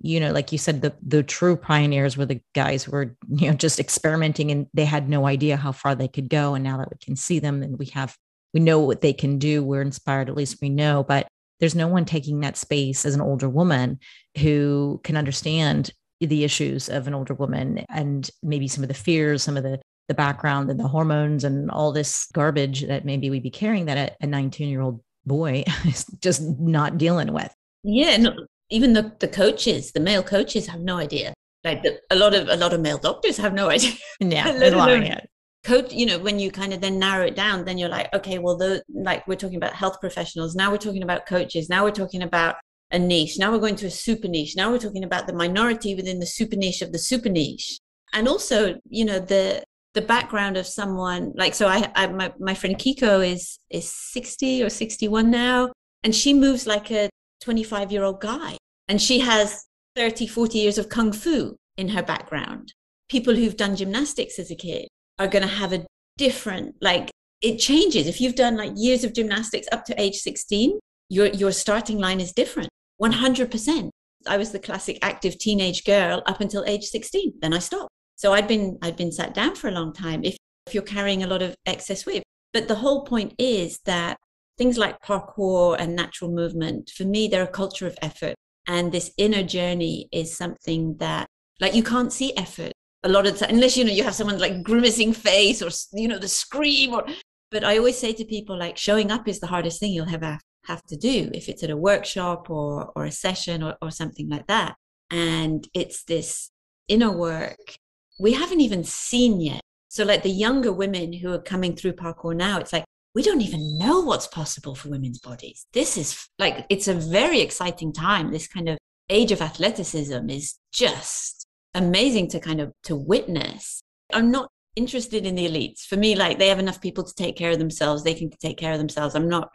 [0.00, 3.48] you know, like you said, the the true pioneers were the guys who were, you
[3.48, 6.54] know, just experimenting and they had no idea how far they could go.
[6.54, 8.16] And now that we can see them and we have
[8.54, 11.04] we know what they can do, we're inspired, at least we know.
[11.04, 11.28] But
[11.60, 13.98] there's no one taking that space as an older woman
[14.38, 19.42] who can understand the issues of an older woman and maybe some of the fears,
[19.42, 23.44] some of the the background and the hormones and all this garbage that maybe we'd
[23.44, 27.54] be carrying that a 19 year old boy is just not dealing with.
[27.84, 28.32] Yeah, no,
[28.70, 31.34] even the, the coaches, the male coaches have no idea.
[31.64, 33.92] Like the, a lot of a lot of male doctors have no idea.
[34.20, 35.14] Yeah, they're lying.
[35.62, 38.38] Coach, you know, when you kind of then narrow it down, then you're like, okay,
[38.38, 40.54] well, the like we're talking about health professionals.
[40.54, 41.68] Now we're talking about coaches.
[41.68, 42.56] Now we're talking about
[42.90, 43.38] a niche.
[43.38, 44.56] Now we're going to a super niche.
[44.56, 47.78] Now we're talking about the minority within the super niche of the super niche.
[48.14, 52.54] And also, you know, the the background of someone like so I, I my, my
[52.54, 55.72] friend Kiko is is 60 or 61 now
[56.04, 58.56] and she moves like a 25 year old guy.
[58.90, 62.74] And she has 30, 40 years of kung fu in her background.
[63.08, 64.88] People who've done gymnastics as a kid
[65.20, 65.86] are going to have a
[66.18, 67.08] different, like,
[67.40, 68.08] it changes.
[68.08, 70.76] If you've done like years of gymnastics up to age 16,
[71.08, 72.68] your, your starting line is different
[73.00, 73.90] 100%.
[74.26, 77.34] I was the classic active teenage girl up until age 16.
[77.40, 77.90] Then I stopped.
[78.16, 81.22] So I'd been, I'd been sat down for a long time if, if you're carrying
[81.22, 82.24] a lot of excess weight.
[82.52, 84.16] But the whole point is that
[84.58, 88.34] things like parkour and natural movement, for me, they're a culture of effort.
[88.66, 91.28] And this inner journey is something that,
[91.60, 94.14] like, you can't see effort a lot of the time, unless, you know, you have
[94.14, 97.06] someone like grimacing face or, you know, the scream or,
[97.50, 100.38] but I always say to people, like, showing up is the hardest thing you'll ever
[100.66, 104.28] have to do if it's at a workshop or, or a session or, or something
[104.28, 104.76] like that.
[105.10, 106.50] And it's this
[106.88, 107.76] inner work
[108.20, 109.62] we haven't even seen yet.
[109.88, 113.40] So, like the younger women who are coming through parkour now, it's like, we don't
[113.40, 115.66] even know what's possible for women's bodies.
[115.72, 118.30] This is like, it's a very exciting time.
[118.30, 123.82] This kind of age of athleticism is just amazing to kind of to witness.
[124.12, 125.80] I'm not interested in the elites.
[125.80, 128.04] For me, like they have enough people to take care of themselves.
[128.04, 129.14] They can take care of themselves.
[129.14, 129.50] I'm not,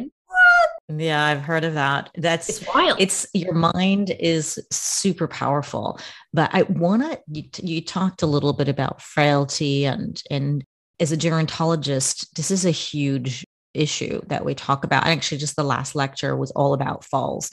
[0.89, 2.09] yeah, I've heard of that.
[2.15, 2.97] That's it's wild.
[2.99, 5.99] It's your mind is super powerful.
[6.33, 10.63] But I want to you, you talked a little bit about frailty and and
[10.99, 15.03] as a gerontologist, this is a huge issue that we talk about.
[15.03, 17.51] And Actually, just the last lecture was all about falls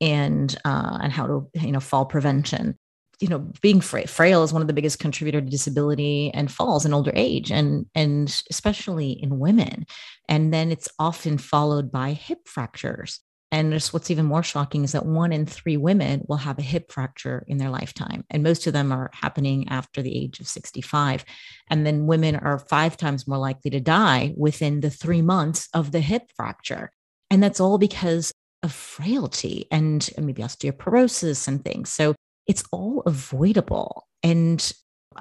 [0.00, 2.78] and uh, and how to you know fall prevention
[3.20, 6.84] you know being fra- frail is one of the biggest contributor to disability and falls
[6.84, 9.84] in older age and and especially in women
[10.28, 13.20] and then it's often followed by hip fractures
[13.54, 16.62] and just what's even more shocking is that one in three women will have a
[16.62, 18.24] hip fracture in their lifetime.
[18.28, 21.24] And most of them are happening after the age of 65.
[21.70, 25.92] And then women are five times more likely to die within the three months of
[25.92, 26.90] the hip fracture.
[27.30, 28.32] And that's all because
[28.64, 31.92] of frailty and maybe osteoporosis and things.
[31.92, 32.16] So
[32.46, 34.06] it's all avoidable.
[34.22, 34.72] And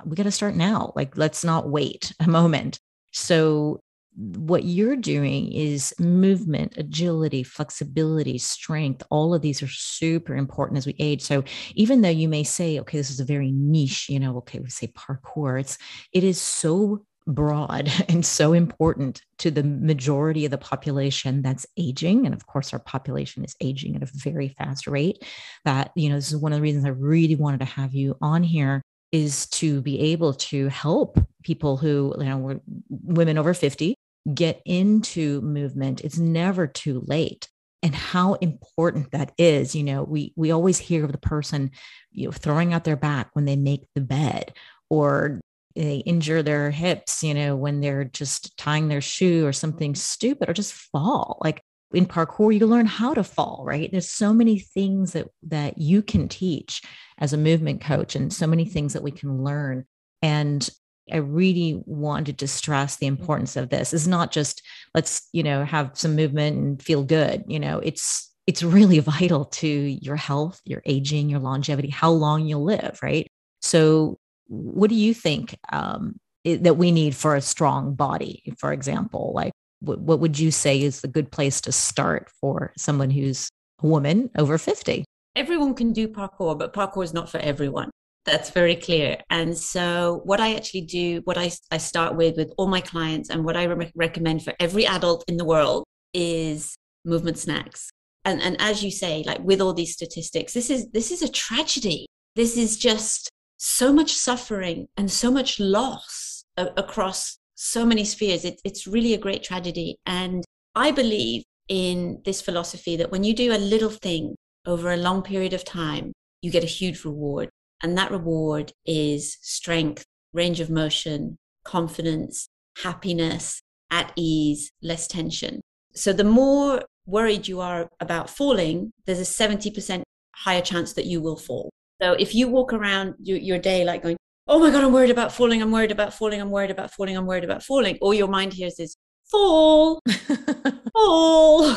[0.06, 0.94] we got to start now.
[0.96, 2.80] Like, let's not wait a moment.
[3.12, 3.80] So,
[4.16, 9.02] what you're doing is movement, agility, flexibility, strength.
[9.10, 11.22] All of these are super important as we age.
[11.22, 14.60] So, even though you may say, okay, this is a very niche, you know, okay,
[14.60, 15.78] we say parkour, it's,
[16.12, 22.26] it is so broad and so important to the majority of the population that's aging.
[22.26, 25.24] And of course our population is aging at a very fast rate.
[25.66, 28.18] That you know this is one of the reasons i really wanted to have you
[28.22, 28.82] on here
[29.12, 32.60] is to be able to help people who you know were
[32.90, 33.96] women over 50
[34.34, 36.02] get into movement.
[36.02, 37.50] It's never too late.
[37.82, 39.76] And how important that is.
[39.76, 41.72] You know we we always hear of the person
[42.12, 44.54] you know throwing out their back when they make the bed
[44.90, 45.42] or
[45.76, 50.50] they injure their hips, you know, when they're just tying their shoe or something stupid
[50.50, 51.38] or just fall.
[51.42, 51.62] Like
[51.94, 53.92] in parkour, you learn how to fall, right?
[53.92, 56.82] There's so many things that that you can teach
[57.18, 59.86] as a movement coach and so many things that we can learn.
[60.22, 60.68] And
[61.12, 63.94] I really wanted to stress the importance of this.
[63.94, 64.62] It's not just
[64.96, 67.44] let's, you know, have some movement and feel good.
[67.48, 72.46] You know, it's it's really vital to your health, your aging, your longevity, how long
[72.46, 73.28] you'll live, right?
[73.62, 74.20] So
[74.54, 79.32] what do you think um, that we need for a strong body for example?
[79.36, 83.50] Like what, what would you say is the good place to start for someone who's
[83.82, 85.04] a woman over 50
[85.36, 87.90] everyone can do parkour but parkour is not for everyone.
[88.26, 89.18] That's very clear.
[89.30, 93.30] And so what i actually do what i, I start with with all my clients
[93.30, 97.90] and what i re- recommend for every adult in the world is movement snacks.
[98.26, 101.30] And and as you say like with all these statistics this is this is a
[101.30, 102.06] tragedy.
[102.36, 108.46] This is just so much suffering and so much loss a- across so many spheres.
[108.46, 109.98] It, it's really a great tragedy.
[110.06, 110.44] And
[110.76, 114.36] I believe in this philosophy that when you do a little thing
[114.66, 117.50] over a long period of time, you get a huge reward.
[117.82, 122.48] And that reward is strength, range of motion, confidence,
[122.84, 123.62] happiness,
[123.92, 125.62] at ease, less tension.
[125.94, 130.04] So the more worried you are about falling, there's a 70%
[130.36, 131.70] higher chance that you will fall.
[132.04, 134.18] So if you walk around your, your day like going,
[134.50, 137.16] oh my God, I'm worried about falling, I'm worried about falling, I'm worried about falling,
[137.16, 140.02] I'm worried about falling, all your mind hears is fall,
[140.94, 141.74] fall,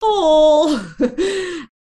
[0.00, 0.80] fall.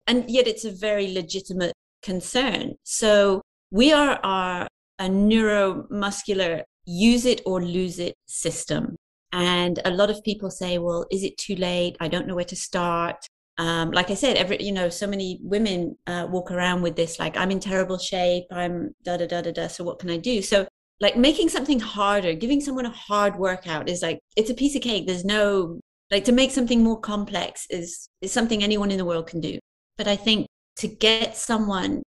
[0.07, 1.73] and yet it's a very legitimate
[2.05, 2.75] concern.
[2.85, 3.43] So
[3.73, 4.69] we are our,
[5.01, 8.95] a neuromuscular use it or lose it system.
[9.33, 11.97] And a lot of people say, well, is it too late?
[11.99, 13.27] I don't know where to start
[13.59, 17.19] um, like I said, every you know, so many women uh, walk around with this
[17.19, 19.67] like I'm in terrible shape, I'm da da da da da.
[19.69, 20.43] So what can I do?
[20.43, 20.67] So
[21.01, 24.83] like making something harder, giving someone a hard workout is like it's a piece of
[24.83, 25.07] cake.
[25.07, 29.27] There's no like to make something more complex is is something anyone in the world
[29.29, 29.59] can do.
[29.97, 32.03] But I think to get someone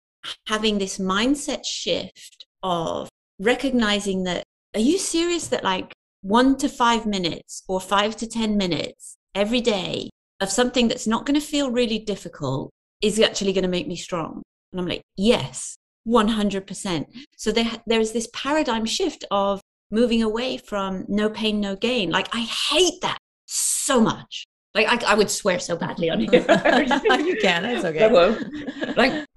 [0.47, 7.05] having this mindset shift of recognizing that are you serious that like one to five
[7.05, 10.09] minutes or five to ten minutes every day
[10.45, 13.97] of something that's not going to feel really difficult is actually going to make me
[13.97, 14.43] strong.
[14.73, 15.77] And I'm like, yes,
[16.07, 17.07] 100%.
[17.37, 22.11] So there, there's this paradigm shift of moving away from no pain, no gain.
[22.11, 24.45] Like, I hate that so much.
[24.75, 26.33] Like, I, I would swear so badly on here.
[26.41, 28.11] you can, that's okay.
[28.97, 29.13] Like,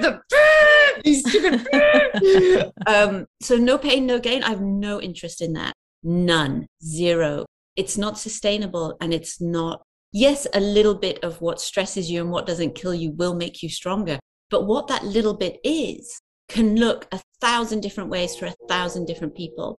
[0.00, 0.20] the
[1.04, 2.72] these stupid.
[2.86, 4.42] um, so, no pain, no gain.
[4.42, 5.72] I have no interest in that.
[6.02, 7.46] None, zero.
[7.76, 9.82] It's not sustainable and it's not
[10.14, 13.62] yes, a little bit of what stresses you and what doesn't kill you will make
[13.62, 14.18] you stronger.
[14.48, 19.06] But what that little bit is can look a thousand different ways for a thousand
[19.06, 19.78] different people.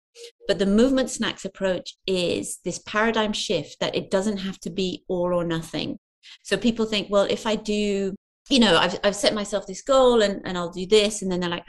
[0.48, 5.04] But the movement snacks approach is this paradigm shift that it doesn't have to be
[5.08, 5.98] all or nothing.
[6.42, 8.14] So people think, well, if I do,
[8.50, 11.22] you know, I've, I've set myself this goal and, and I'll do this.
[11.22, 11.66] And then they're like,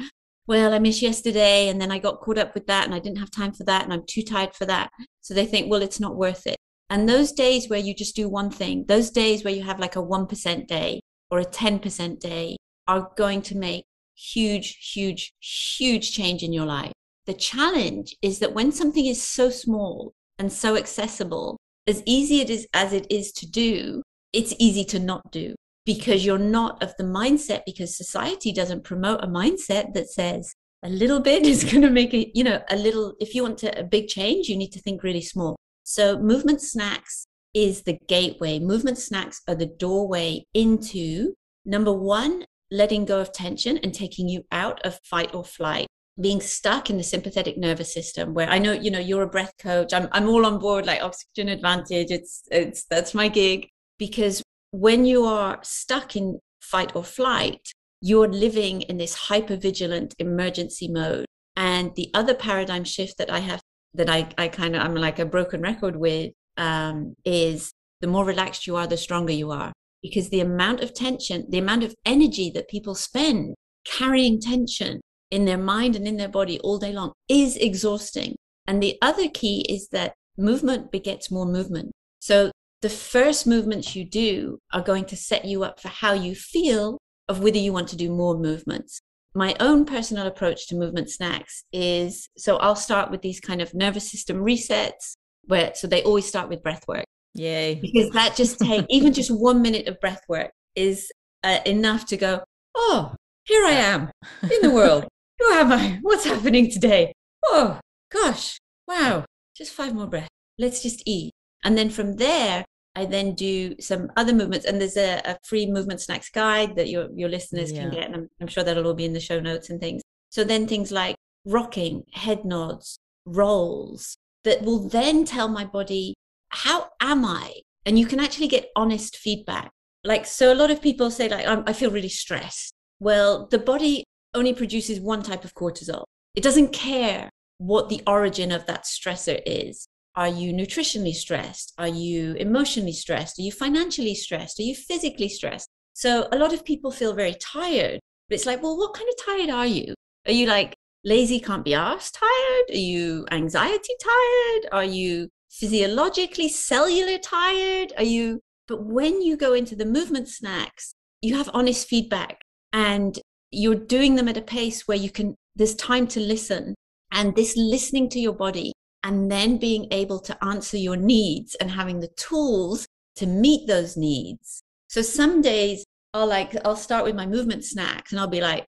[0.48, 3.20] well, I missed yesterday and then I got caught up with that and I didn't
[3.20, 4.90] have time for that and I'm too tired for that.
[5.22, 6.58] So they think, well, it's not worth it.
[6.90, 9.96] And those days where you just do one thing, those days where you have like
[9.96, 12.58] a 1% day or a 10% day
[12.88, 16.92] are going to make huge, huge, huge change in your life.
[17.26, 21.58] The challenge is that when something is so small and so accessible,
[21.88, 24.02] as easy it is as it is to do,
[24.34, 25.56] it's easy to not do
[25.86, 30.90] because you're not of the mindset because society doesn't promote a mindset that says a
[30.90, 33.80] little bit is going to make it, you know, a little, if you want to,
[33.80, 35.55] a big change, you need to think really small.
[35.86, 38.60] So movement snacks is the gateway.
[38.60, 44.44] Movement snacks are the doorway into number one, letting go of tension and taking you
[44.52, 45.86] out of fight or flight.
[46.20, 49.54] Being stuck in the sympathetic nervous system where i know you know you're a breath
[49.60, 49.94] coach.
[49.94, 52.10] I'm, I'm all on board like oxygen advantage.
[52.10, 53.68] It's it's that's my gig.
[54.00, 57.62] Because when you are stuck in fight or flight
[58.02, 61.26] you're living in this hyper vigilant emergency mode.
[61.56, 63.62] And the other paradigm shift that i have
[63.96, 67.72] that i, I kind of i'm like a broken record with um, is
[68.02, 69.74] the more relaxed you are the stronger you are
[70.06, 75.46] because the amount of tension, the amount of energy that people spend carrying tension in
[75.46, 78.36] their mind and in their body all day long is exhausting.
[78.68, 81.92] And the other key is that movement begets more movement.
[82.20, 82.52] So
[82.84, 87.00] the first movements you do are going to set you up for how you feel
[87.28, 89.00] of whether you want to do more movements.
[89.38, 93.74] My own personal approach to movement snacks is so I'll start with these kind of
[93.74, 97.04] nervous system resets where so they always start with breath work.
[97.34, 97.76] Yay.
[97.76, 101.12] Because that just take even just one minute of breath work is
[101.44, 102.44] uh, enough to go,
[102.76, 103.14] oh,
[103.44, 104.10] here I am
[104.44, 105.06] in the world.
[105.40, 106.00] Who am I?
[106.02, 107.12] What's happening today?
[107.46, 107.80] Oh,
[108.10, 108.58] gosh.
[108.88, 109.26] Wow.
[109.56, 110.30] Just five more breaths.
[110.58, 111.34] Let's just eat.
[111.64, 112.64] And then from there,
[112.96, 114.66] I then do some other movements.
[114.66, 117.82] And there's a, a free movement snacks guide that your, your listeners yeah.
[117.82, 118.06] can get.
[118.06, 120.02] And I'm, I'm sure that'll all be in the show notes and things.
[120.30, 121.16] So then things like
[121.46, 126.14] rocking, head nods, rolls that will then tell my body
[126.50, 127.54] how am I?
[127.86, 129.72] And you can actually get honest feedback.
[130.04, 132.74] Like, so a lot of people say, like, I feel really stressed.
[133.00, 136.04] Well, the body only produces one type of cortisol.
[136.36, 139.88] It doesn't care what the origin of that stressor is.
[140.16, 141.74] Are you nutritionally stressed?
[141.78, 143.38] Are you emotionally stressed?
[143.38, 144.60] Are you financially stressed?
[144.60, 145.68] Are you physically stressed?
[145.94, 148.00] So a lot of people feel very tired,
[148.30, 149.94] but it's like, well, what kind of tired are you?
[150.26, 152.70] Are you like lazy, can't be asked tired?
[152.70, 154.70] Are you anxiety tired?
[154.72, 157.92] Are you physiologically cellular tired?
[157.98, 162.40] Are you, but when you go into the movement snacks, you have honest feedback
[162.72, 163.20] and
[163.52, 166.74] you're doing them at a pace where you can, there's time to listen.
[167.12, 168.74] And this listening to your body
[169.06, 173.96] and then being able to answer your needs and having the tools to meet those
[173.96, 174.64] needs.
[174.90, 178.66] So some days I'll like, I'll start with my movement snacks and I'll be like,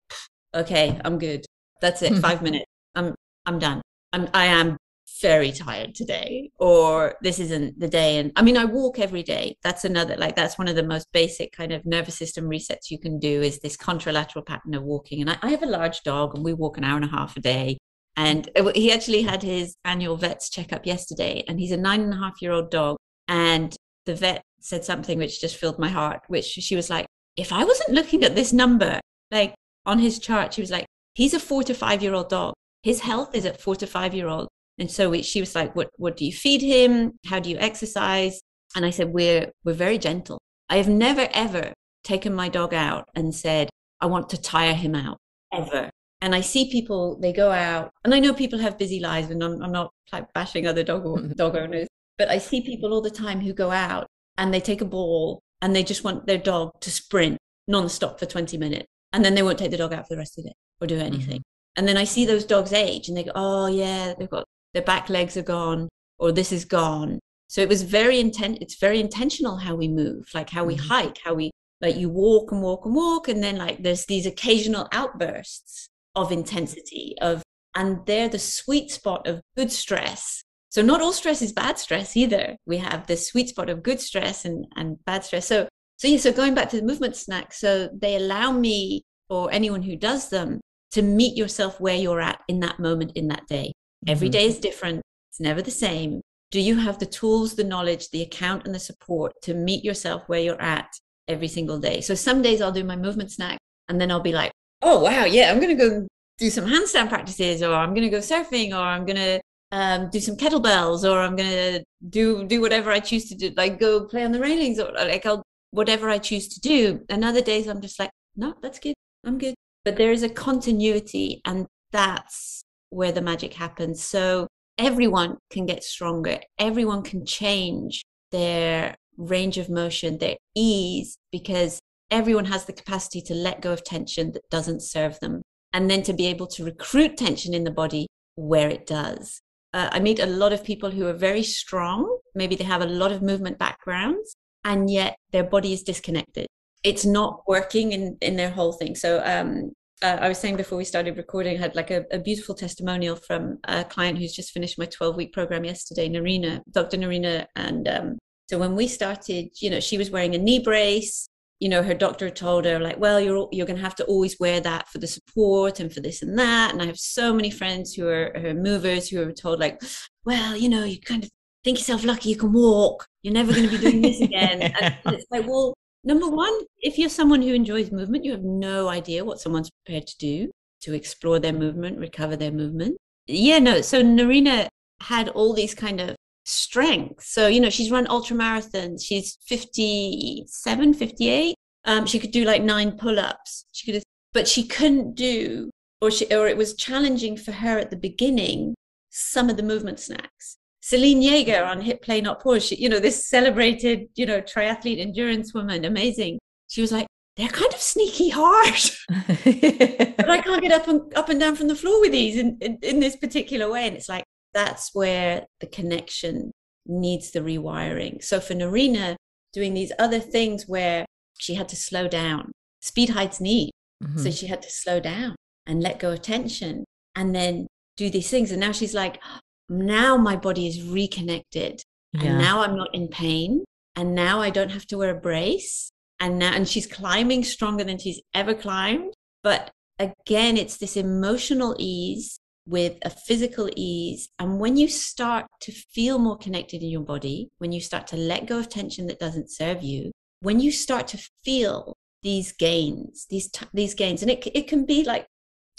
[0.55, 1.47] okay, I'm good.
[1.81, 2.13] That's it.
[2.13, 2.21] Mm-hmm.
[2.21, 2.67] Five minutes.
[2.95, 3.15] I'm,
[3.47, 3.81] I'm done.
[4.13, 4.77] I'm, I am
[5.23, 9.57] very tired today or this isn't the day and i mean i walk every day
[9.63, 12.99] that's another like that's one of the most basic kind of nervous system resets you
[12.99, 16.35] can do is this contralateral pattern of walking and I, I have a large dog
[16.35, 17.79] and we walk an hour and a half a day
[18.17, 22.17] and he actually had his annual vet's checkup yesterday and he's a nine and a
[22.17, 22.97] half year old dog
[23.29, 27.07] and the vet said something which just filled my heart which she was like
[27.37, 29.01] if i wasn't looking at this number
[29.31, 29.55] like
[29.85, 33.01] on his chart she was like he's a four to five year old dog his
[33.01, 34.49] health is at four to five year old
[34.79, 37.19] and so we, she was like, what, what do you feed him?
[37.27, 38.41] How do you exercise?
[38.75, 40.39] And I said, we're, we're very gentle.
[40.69, 41.73] I have never, ever
[42.05, 45.17] taken my dog out and said, I want to tire him out
[45.53, 45.91] ever.
[46.21, 49.43] And I see people, they go out, and I know people have busy lives, and
[49.45, 51.05] I'm, I'm not like bashing other dog,
[51.37, 51.89] dog owners,
[52.19, 54.07] but I see people all the time who go out
[54.39, 57.39] and they take a ball and they just want their dog to sprint
[57.69, 58.87] non-stop for 20 minutes.
[59.13, 60.87] And then they won't take the dog out for the rest of the day or
[60.87, 61.39] do anything.
[61.39, 61.79] Mm-hmm.
[61.79, 64.45] And then I see those dogs age and they go, oh, yeah, they've got
[64.77, 65.89] their back legs are gone
[66.19, 70.29] or this is gone so it was very intent it's very intentional how we move
[70.35, 70.89] like how we mm-hmm.
[70.89, 71.51] hike how we
[71.81, 76.33] like you walk and walk and walk and then like there's these occasional outbursts of
[76.33, 77.43] intensity of
[77.77, 82.17] and they're the sweet spot of good stress so not all stress is bad stress
[82.17, 86.09] either we have the sweet spot of good stress and and bad stress so so
[86.09, 89.97] yeah so going back to the movement snack so they allow me or anyone who
[89.97, 90.61] does them
[90.91, 93.73] to meet yourself where you're at in that moment in that day
[94.07, 94.33] Every mm-hmm.
[94.33, 95.03] day is different.
[95.31, 96.21] It's never the same.
[96.53, 100.23] do you have the tools, the knowledge, the account, and the support to meet yourself
[100.29, 100.89] where you're at
[101.27, 102.01] every single day?
[102.01, 103.59] So some days I'll do my movement snack
[103.89, 104.53] and then I'll be like,
[104.87, 106.07] oh, wow, yeah, I'm going to go
[106.39, 109.41] do some handstand practices or I'm going to go surfing or I'm going to
[109.73, 113.53] um, do some kettlebells or I'm going to do do whatever I choose to do,
[113.57, 117.01] like go play on the railings or like I'll whatever I choose to do.
[117.09, 118.95] And other days I'm just like, no, that's good.
[119.25, 119.55] I'm good.
[119.85, 124.05] But there is a continuity and that's where the magic happens.
[124.05, 124.47] So
[124.79, 126.39] everyone can get stronger.
[126.59, 131.81] Everyone can change their range of motion, their ease, because
[132.11, 135.43] everyone has the capacity to let go of tension that doesn't serve them.
[135.73, 139.41] And then to be able to recruit tension in the body where it does.
[139.73, 142.19] Uh, I meet a lot of people who are very strong.
[142.35, 146.47] Maybe they have a lot of movement backgrounds, and yet their body is disconnected.
[146.83, 148.95] It's not working in, in their whole thing.
[148.95, 152.19] So um, uh, I was saying before we started recording, I had like a, a,
[152.19, 156.99] beautiful testimonial from a client who's just finished my 12 week program yesterday, Narina, Dr.
[156.99, 157.47] Narina.
[157.57, 161.29] And um, so when we started, you know, she was wearing a knee brace.
[161.61, 164.39] You know, her doctor told her like, well, you're you're going to have to always
[164.39, 166.73] wear that for the support and for this and that.
[166.73, 169.81] And I have so many friends who are, who are movers who are told like,
[170.25, 171.31] well, you know, you kind of
[171.65, 173.07] think yourself lucky you can walk.
[173.23, 174.63] You're never going to be doing this again.
[174.63, 175.75] and it's like, well,
[176.07, 180.07] Number one, if you're someone who enjoys movement, you have no idea what someone's prepared
[180.07, 180.53] to do
[180.83, 182.97] to explore their movement, recover their movement.
[183.27, 183.81] Yeah, no.
[183.81, 184.69] So Narina
[185.01, 186.15] had all these kind of
[186.47, 187.33] strengths.
[187.33, 189.05] So, you know, she's run ultra marathons.
[189.05, 191.55] She's 57, 58.
[191.85, 193.67] Um, she could do like nine pull-ups.
[193.73, 195.71] She could, but she couldn't do,
[196.01, 198.75] or she, or it was challenging for her at the beginning,
[199.11, 200.57] some of the movement snacks.
[200.81, 205.53] Selene Yeager on Hit Play Not Pause, you know, this celebrated, you know, triathlete endurance
[205.53, 206.39] woman, amazing.
[206.69, 208.75] She was like, they're kind of sneaky hard.
[209.09, 212.57] but I can't get up and up and down from the floor with these in,
[212.61, 213.87] in, in this particular way.
[213.87, 214.25] And it's like,
[214.57, 216.51] that's where the connection
[216.87, 218.25] needs the rewiring.
[218.25, 219.17] So for Narina,
[219.53, 221.05] doing these other things where
[221.39, 223.71] she had to slow down, speed hides need.
[224.03, 224.19] Mm-hmm.
[224.19, 225.37] So she had to slow down
[225.67, 226.85] and let go of tension
[227.15, 228.51] and then do these things.
[228.51, 229.21] And now she's like,
[229.69, 231.83] now my body is reconnected
[232.13, 232.31] yeah.
[232.31, 233.65] and now i'm not in pain
[233.97, 235.91] and now i don't have to wear a brace
[236.21, 241.75] and now and she's climbing stronger than she's ever climbed but again it's this emotional
[241.79, 247.03] ease with a physical ease and when you start to feel more connected in your
[247.03, 250.11] body when you start to let go of tension that doesn't serve you
[250.41, 254.85] when you start to feel these gains these t- these gains and it, it can
[254.85, 255.27] be like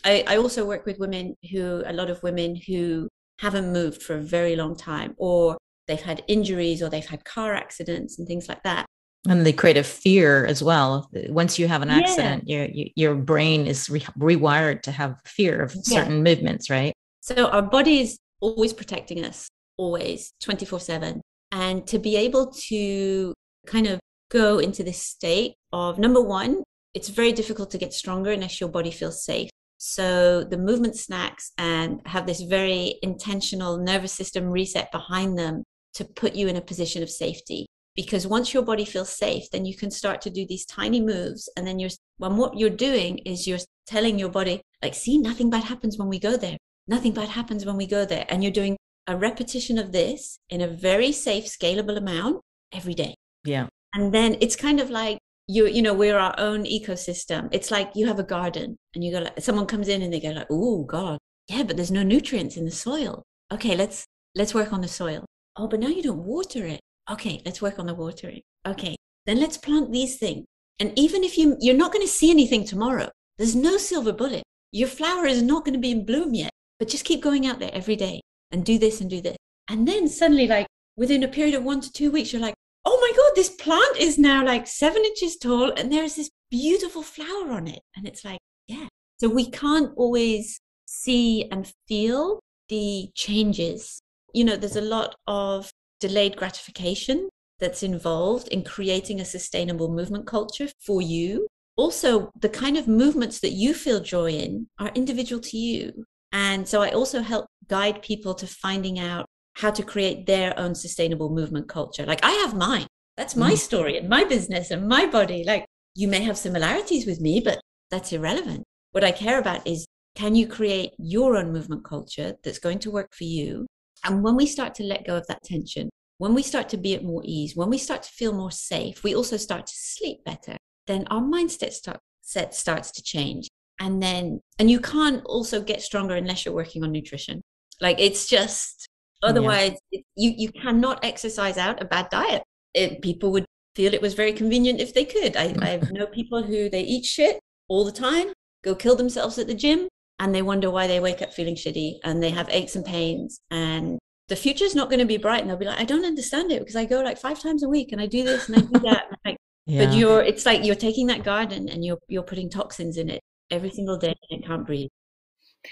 [0.06, 3.10] I, I also work with women who a lot of women who
[3.40, 5.58] haven't moved for a very long time, or
[5.88, 8.86] they've had injuries or they've had car accidents and things like that.
[9.28, 11.09] And they create a fear as well.
[11.30, 12.68] Once you have an accident, yeah.
[12.72, 16.22] your your brain is re- rewired to have fear of certain yeah.
[16.22, 16.93] movements, right?
[17.22, 22.51] So our body is always protecting us, always, twenty four seven, and to be able
[22.70, 23.34] to
[23.65, 23.99] kind of
[24.30, 26.63] go into this state of number one,
[26.93, 29.49] it's very difficult to get stronger unless your body feels safe.
[29.78, 35.63] So the movement snacks and have this very intentional nervous system reset behind them
[35.95, 37.65] to put you in a position of safety.
[37.98, 41.50] Because once your body feels safe, then you can start to do these tiny moves.
[41.58, 45.50] And then you're, when what you're doing is you're telling your body, like, see, nothing
[45.50, 46.58] bad happens when we go there.
[46.88, 48.26] Nothing bad happens when we go there.
[48.30, 48.78] And you're doing
[49.08, 52.41] a repetition of this in a very safe, scalable amount
[52.72, 53.16] every day.
[53.43, 53.68] Yeah.
[53.93, 55.18] And then it's kind of like
[55.48, 59.12] you you know we're our own ecosystem it's like you have a garden and you
[59.12, 61.18] go like someone comes in and they go like oh god
[61.48, 65.26] yeah but there's no nutrients in the soil okay let's let's work on the soil
[65.56, 68.95] oh but now you don't water it okay let's work on the watering okay
[69.26, 70.45] then let's plant these things
[70.80, 74.43] and even if you you're not going to see anything tomorrow there's no silver bullet.
[74.72, 77.60] Your flower is not going to be in bloom yet but just keep going out
[77.60, 79.38] there every day and do this and do this.
[79.70, 82.55] And then suddenly like within a period of one to two weeks you're like
[82.86, 87.03] oh my god this plant is now like seven inches tall and there's this beautiful
[87.03, 87.82] flower on it.
[87.95, 88.88] And it's like yeah.
[89.20, 92.39] So we can't always see and feel
[92.70, 93.99] the changes.
[94.34, 97.30] You know there's a lot of delayed gratification
[97.60, 103.39] that's involved in creating a sustainable movement culture for you also the kind of movements
[103.39, 108.02] that you feel joy in are individual to you and so i also help guide
[108.02, 109.26] people to finding out
[109.58, 112.06] how to create their own sustainable movement culture.
[112.06, 112.86] Like I have mine.
[113.16, 113.58] That's my mm.
[113.58, 115.43] story and my business and my body.
[115.43, 118.64] Like you may have similarities with me, but that's irrelevant.
[118.91, 122.91] What I care about is can you create your own movement culture that's going to
[122.91, 123.66] work for you?
[124.04, 126.95] And when we start to let go of that tension, when we start to be
[126.95, 130.24] at more ease, when we start to feel more safe, we also start to sleep
[130.26, 130.58] better.
[130.88, 133.48] Then our mindset start, set starts to change.
[133.80, 137.41] And then, and you can't also get stronger unless you're working on nutrition.
[137.80, 138.88] Like it's just,
[139.24, 140.02] Otherwise, yeah.
[140.16, 142.43] you, you cannot exercise out a bad diet.
[142.74, 143.45] It, people would
[143.76, 145.36] feel it was very convenient if they could.
[145.36, 148.28] I, I know people who they eat shit all the time,
[148.64, 149.88] go kill themselves at the gym,
[150.20, 153.39] and they wonder why they wake up feeling shitty and they have aches and pains.
[153.51, 155.41] And the future's not going to be bright.
[155.41, 157.70] And they'll be like, I don't understand it because I go like five times a
[157.70, 159.05] week and I do this and I do that.
[159.26, 159.86] like, yeah.
[159.86, 163.22] But you're, it's like you're taking that garden and you're you're putting toxins in it
[163.51, 164.89] every single day and it can't breathe.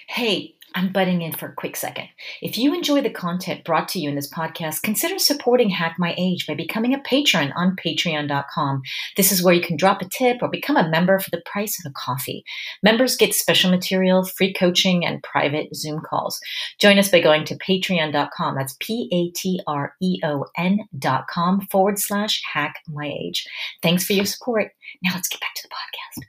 [0.07, 2.09] Hey, I'm butting in for a quick second.
[2.41, 6.13] If you enjoy the content brought to you in this podcast, consider supporting Hack My
[6.17, 8.81] Age by becoming a patron on patreon.com.
[9.15, 11.79] This is where you can drop a tip or become a member for the price
[11.79, 12.43] of a coffee.
[12.83, 16.41] Members get special material, free coaching, and private Zoom calls.
[16.81, 18.55] Join us by going to patreon.com.
[18.55, 23.47] That's P A T R E O N.com forward slash hack my age.
[23.81, 24.73] Thanks for your support.
[25.01, 26.25] Now let's get back to the podcast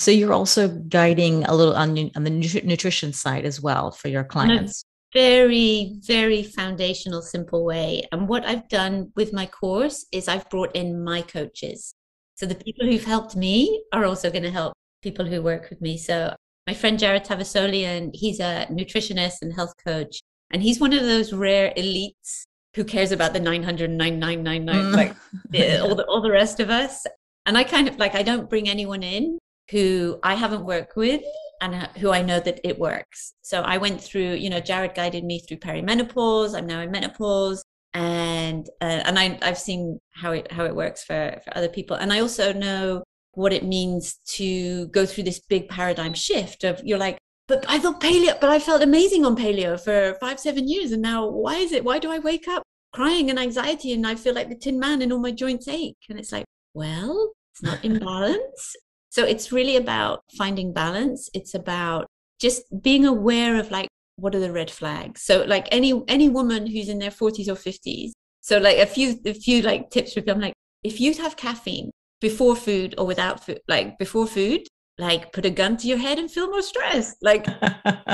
[0.00, 4.24] so you're also guiding a little on, on the nutrition side as well for your
[4.24, 4.84] clients.
[5.12, 8.02] very very foundational simple way.
[8.12, 11.94] And what i've done with my course is i've brought in my coaches.
[12.36, 14.72] So the people who've helped me are also going to help
[15.02, 15.98] people who work with me.
[15.98, 16.34] So
[16.66, 20.20] my friend jared tavasolian he's a nutritionist and health coach
[20.50, 22.44] and he's one of those rare elites
[22.74, 24.94] who cares about the 99999 mm.
[24.94, 25.14] like
[25.82, 27.04] all the all the rest of us.
[27.46, 29.38] And i kind of like i don't bring anyone in
[29.70, 31.22] who I haven't worked with
[31.60, 33.34] and who I know that it works.
[33.42, 36.56] So I went through, you know, Jared guided me through perimenopause.
[36.56, 37.64] I'm now in menopause,
[37.94, 41.96] and uh, and I, I've seen how it how it works for for other people,
[41.96, 43.04] and I also know
[43.34, 47.18] what it means to go through this big paradigm shift of you're like
[47.50, 50.92] but I thought paleo, but I felt amazing on paleo for five, seven years.
[50.92, 51.84] And now why is it?
[51.84, 52.62] Why do I wake up
[52.92, 55.96] crying and anxiety and I feel like the tin man and all my joints ache?
[56.08, 56.44] And it's like,
[56.74, 58.76] well, it's not imbalance.
[59.10, 61.28] So it's really about finding balance.
[61.34, 62.06] It's about
[62.40, 65.22] just being aware of like what are the red flags.
[65.22, 68.12] So like any any woman who's in their 40s or 50s.
[68.40, 70.54] So like a few a few like tips would be I'm like
[70.84, 71.90] if you have caffeine
[72.20, 74.62] before food or without food, like before food,
[74.98, 77.16] like put a gun to your head and feel more stressed.
[77.20, 77.46] Like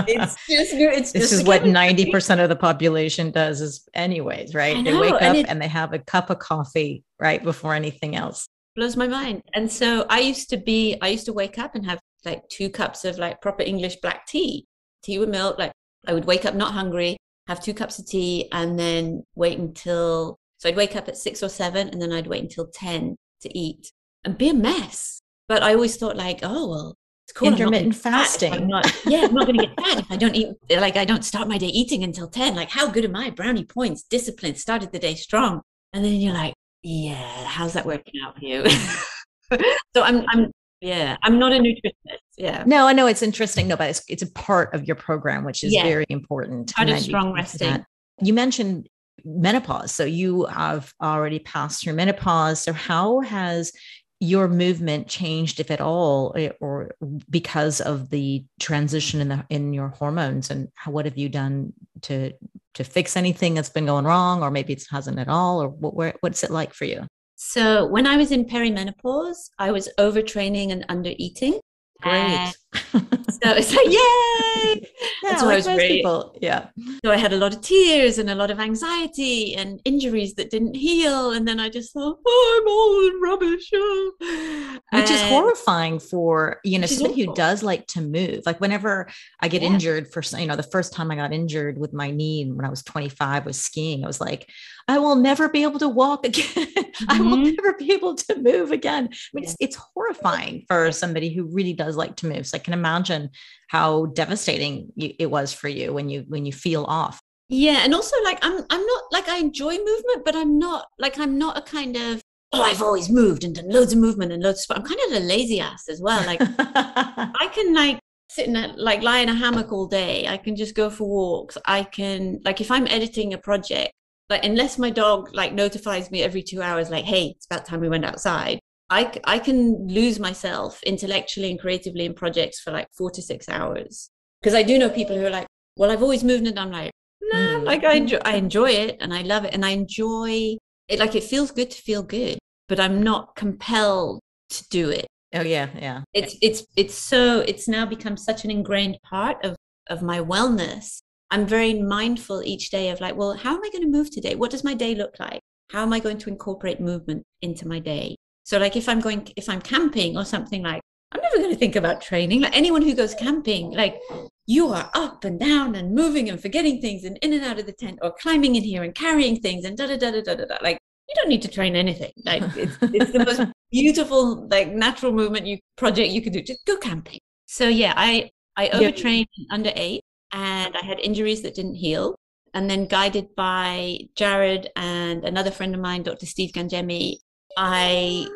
[0.09, 4.55] it's just it's this just is what ninety percent of the population does is anyways,
[4.55, 4.77] right?
[4.77, 8.17] Know, they wake up and, and they have a cup of coffee right before anything
[8.17, 9.43] else blows my mind.
[9.55, 12.69] And so I used to be, I used to wake up and have like two
[12.71, 14.67] cups of like proper English black tea,
[15.03, 15.59] tea with milk.
[15.59, 15.73] Like
[16.07, 17.17] I would wake up not hungry,
[17.49, 21.43] have two cups of tea, and then wait until, so I'd wake up at six
[21.43, 23.91] or seven, and then I'd wait until 10 to eat
[24.25, 25.21] and be a mess.
[25.49, 26.97] But I always thought like, oh, well,
[27.27, 27.49] it's cool.
[27.49, 28.53] Intermittent fasting.
[28.53, 30.49] I'm not, yeah, I'm not going to get fat if I don't eat.
[30.71, 32.55] Like I don't start my day eating until ten.
[32.55, 33.31] Like how good am I?
[33.31, 34.55] Brownie points, discipline.
[34.55, 35.63] Started the day strong,
[35.93, 36.55] and then you're like,
[36.87, 38.65] yeah, how's that working out for you?
[39.97, 42.19] so I'm, I'm, yeah, I'm not a nutritionist.
[42.39, 42.63] Yeah.
[42.65, 43.67] No, I know it's interesting.
[43.67, 45.83] No, but it's, it's a part of your program, which is yeah.
[45.83, 46.73] very important.
[46.73, 47.85] Part of strong resting.
[48.23, 48.89] You mentioned
[49.25, 49.93] menopause.
[49.93, 52.61] So you have already passed through menopause.
[52.61, 53.73] So how has
[54.21, 56.93] your movement changed, if at all, eh, or
[57.29, 60.51] because of the transition in the in your hormones?
[60.51, 61.73] And how, what have you done
[62.03, 62.33] to
[62.77, 65.95] to fix anything that's been going wrong, or maybe it hasn't at all, or what,
[65.95, 67.07] where, what's it like for you?
[67.37, 71.59] So when I was in perimenopause, I was overtraining and under eating.
[72.03, 72.55] Great.
[72.93, 74.91] so it's like, yay!
[75.23, 76.39] Yeah, That's like I was most people.
[76.41, 76.69] Yeah.
[77.05, 80.51] So I had a lot of tears and a lot of anxiety and injuries that
[80.51, 81.33] didn't heal.
[81.33, 83.71] And then I just thought, oh, I'm all in rubbish.
[83.75, 84.13] Oh.
[84.93, 88.43] Which and, is horrifying for, you know, somebody who does like to move.
[88.47, 89.09] Like whenever
[89.41, 89.69] I get yeah.
[89.69, 92.71] injured for, you know, the first time I got injured with my knee when I
[92.71, 94.05] was 25 was skiing.
[94.05, 94.49] I was like,
[94.89, 96.45] I will never be able to walk again.
[96.47, 97.05] Mm-hmm.
[97.11, 97.55] I will mm-hmm.
[97.57, 99.09] never be able to move again.
[99.13, 102.47] I mean, it's, it's horrifying for somebody who really does like to move.
[102.47, 103.31] So I can imagine
[103.69, 107.21] how devastating it was for you when you when you feel off.
[107.49, 111.19] Yeah, and also like I'm I'm not like I enjoy movement, but I'm not like
[111.19, 112.21] I'm not a kind of
[112.53, 115.23] oh I've always moved and done loads of movement and loads of I'm kind of
[115.23, 116.27] a lazy ass as well.
[116.27, 120.27] Like I can like sit in a, like lie in a hammock all day.
[120.27, 121.57] I can just go for walks.
[121.67, 123.93] I can like if I'm editing a project,
[124.29, 127.81] like unless my dog like notifies me every two hours, like hey, it's about time
[127.81, 128.59] we went outside.
[128.89, 133.49] I, I can lose myself intellectually and creatively in projects for like four to six
[133.49, 134.11] hours.
[134.41, 136.93] Because I do know people who are like, well, I've always moved and I'm like,
[137.21, 137.65] no, nah, mm.
[137.65, 139.53] like I enjoy, I enjoy it and I love it.
[139.55, 140.57] And I enjoy
[140.89, 140.99] it.
[141.01, 144.21] Like it feels good to feel good, but I'm not compelled
[144.51, 145.07] to do it.
[145.35, 145.69] Oh yeah.
[145.75, 146.03] Yeah.
[146.15, 149.57] It's, it's, it's so, it's now become such an ingrained part of,
[149.89, 151.01] of my wellness.
[151.33, 154.37] I'm very mindful each day of like, well, how am I going to move today?
[154.37, 155.41] What does my day look like?
[155.71, 158.15] How am I going to incorporate movement into my day?
[158.47, 160.81] So like if I'm going, if I'm camping or something like,
[161.11, 162.43] I'm never going to think about training.
[162.43, 164.01] Like anyone who goes camping, like
[164.47, 167.67] you are up and down and moving and forgetting things and in and out of
[167.67, 170.45] the tent or climbing in here and carrying things and da da da da da
[170.45, 170.59] da.
[170.63, 170.79] Like
[171.09, 172.13] you don't need to train anything.
[172.25, 173.41] Like it's, it's the most
[173.73, 176.41] beautiful, like natural movement you project you could do.
[176.41, 177.19] Just go camping.
[177.47, 179.47] So yeah, I I overtrained yeah.
[179.51, 182.15] under eight and I had injuries that didn't heal.
[182.55, 186.27] And then guided by Jared and another friend of mine, Dr.
[186.27, 187.17] Steve Gangemi,
[187.57, 188.27] I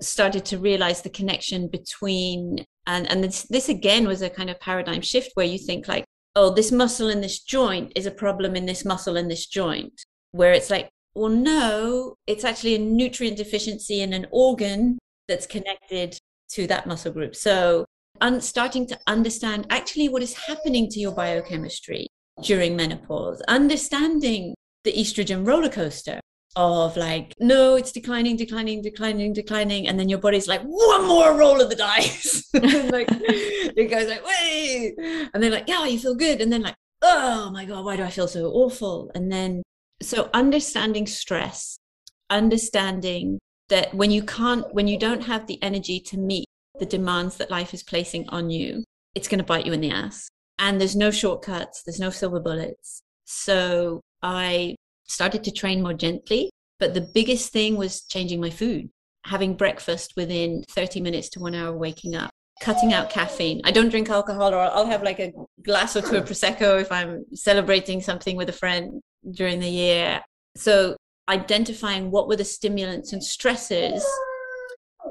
[0.00, 4.60] started to realize the connection between and and this, this again was a kind of
[4.60, 6.04] paradigm shift where you think like
[6.34, 10.04] oh this muscle in this joint is a problem in this muscle in this joint
[10.32, 14.98] where it's like well no it's actually a nutrient deficiency in an organ
[15.28, 16.18] that's connected
[16.50, 17.34] to that muscle group.
[17.34, 17.84] So
[18.20, 22.08] un- starting to understand actually what is happening to your biochemistry
[22.42, 24.54] during menopause understanding
[24.84, 26.20] the estrogen roller coaster
[26.56, 29.86] of like, no, it's declining, declining, declining, declining.
[29.86, 32.48] And then your body's like, one more roll of the dice.
[32.54, 34.94] like it goes like, wait.
[35.34, 36.40] And then like, yeah, you feel good.
[36.40, 39.10] And then like, oh my God, why do I feel so awful?
[39.14, 39.62] And then
[40.02, 41.78] so understanding stress,
[42.30, 43.38] understanding
[43.68, 46.46] that when you can't, when you don't have the energy to meet
[46.78, 48.82] the demands that life is placing on you,
[49.14, 50.28] it's going to bite you in the ass.
[50.58, 53.02] And there's no shortcuts, there's no silver bullets.
[53.26, 54.76] So I
[55.06, 56.50] started to train more gently.
[56.78, 58.90] But the biggest thing was changing my food,
[59.24, 62.30] having breakfast within 30 minutes to one hour waking up,
[62.60, 63.62] cutting out caffeine.
[63.64, 65.32] I don't drink alcohol, or I'll have like a
[65.62, 69.00] glass or two of Prosecco if I'm celebrating something with a friend
[69.30, 70.20] during the year.
[70.56, 70.96] So
[71.28, 74.06] identifying what were the stimulants and stresses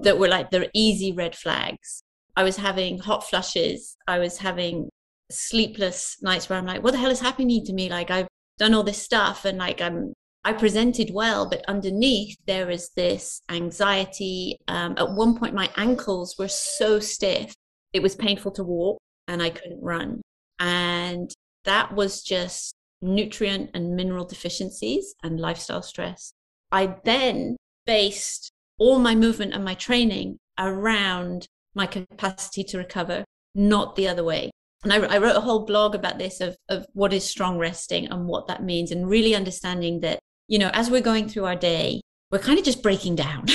[0.02, 2.02] that were like the easy red flags.
[2.36, 3.96] I was having hot flushes.
[4.08, 4.90] I was having
[5.32, 7.90] sleepless nights where I'm like, what the hell is happening to me?
[7.90, 8.28] Like I've
[8.58, 10.14] done all this stuff and like I'm
[10.46, 14.60] I presented well, but underneath there is this anxiety.
[14.68, 17.56] Um, at one point, my ankles were so stiff,
[17.94, 20.22] it was painful to walk and I couldn't run.
[20.60, 21.32] And
[21.64, 26.32] that was just nutrient and mineral deficiencies and lifestyle stress.
[26.72, 33.26] I then based all my movement and my training around my capacity to recover,
[33.56, 34.52] not the other way
[34.86, 38.08] and I, I, wrote a whole blog about this of, of what is strong resting
[38.08, 41.56] and what that means and really understanding that you know as we're going through our
[41.56, 43.46] day we're kind of just breaking down.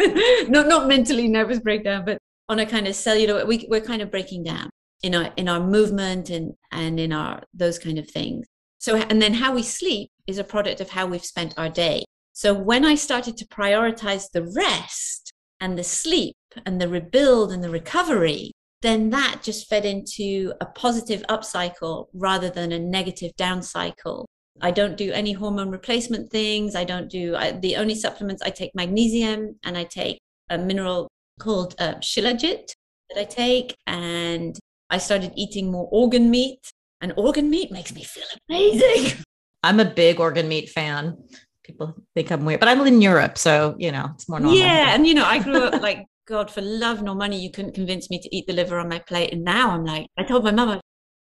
[0.48, 2.16] Not not mentally nervous breakdown but
[2.48, 4.70] on a kind of cellular we, we're kind of breaking down
[5.02, 8.46] in our in our movement and and in our those kind of things.
[8.78, 12.04] So and then how we sleep is a product of how we've spent our day.
[12.32, 17.62] So when i started to prioritize the rest and the sleep and the rebuild and
[17.62, 18.52] the recovery
[18.82, 24.26] then that just fed into a positive up cycle rather than a negative down cycle.
[24.62, 26.74] I don't do any hormone replacement things.
[26.74, 30.18] I don't do I, the only supplements I take magnesium and I take
[30.50, 31.08] a mineral
[31.38, 32.72] called uh, shilajit
[33.10, 33.74] that I take.
[33.86, 34.58] And
[34.90, 39.22] I started eating more organ meat, and organ meat makes me feel amazing.
[39.62, 41.16] I'm a big organ meat fan.
[41.62, 44.58] People think I'm weird, but I live in Europe, so you know it's more normal.
[44.58, 47.74] Yeah, and you know I grew up like God, for love nor money, you couldn't
[47.74, 49.32] convince me to eat the liver on my plate.
[49.32, 50.80] And now I'm like, I told my mama,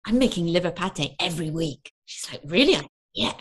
[0.05, 1.91] I'm making liver pate every week.
[2.05, 2.79] She's like, really?
[3.13, 3.33] yeah.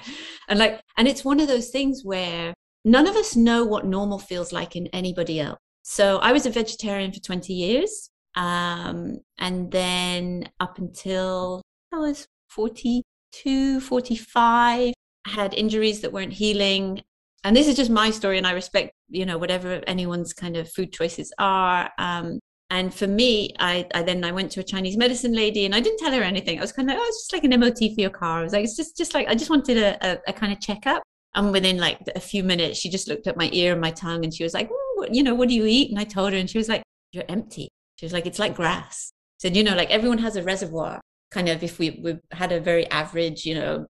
[0.48, 2.52] And like, and it's one of those things where
[2.84, 5.58] none of us know what normal feels like in anybody else.
[5.84, 8.10] So I was a vegetarian for 20 years.
[8.34, 14.94] Um, and then up until I was 42, 45,
[15.24, 17.02] I had injuries that weren't healing
[17.44, 20.70] and this is just my story and i respect you know whatever anyone's kind of
[20.70, 22.38] food choices are um,
[22.70, 25.80] and for me I, I then i went to a chinese medicine lady and i
[25.80, 26.58] didn't tell her anything.
[26.58, 28.40] I was kind of like oh it's just like an mot for your car.
[28.40, 30.60] I was like it's just just like i just wanted a, a, a kind of
[30.60, 31.02] checkup.
[31.34, 34.24] And within like a few minutes she just looked at my ear and my tongue
[34.24, 34.68] and she was like
[35.10, 35.90] you know what do you eat?
[35.90, 36.82] And i told her and she was like
[37.12, 37.68] you're empty.
[37.96, 39.12] She was like it's like grass.
[39.38, 42.60] Said you know like everyone has a reservoir kind of if we we had a
[42.60, 43.86] very average you know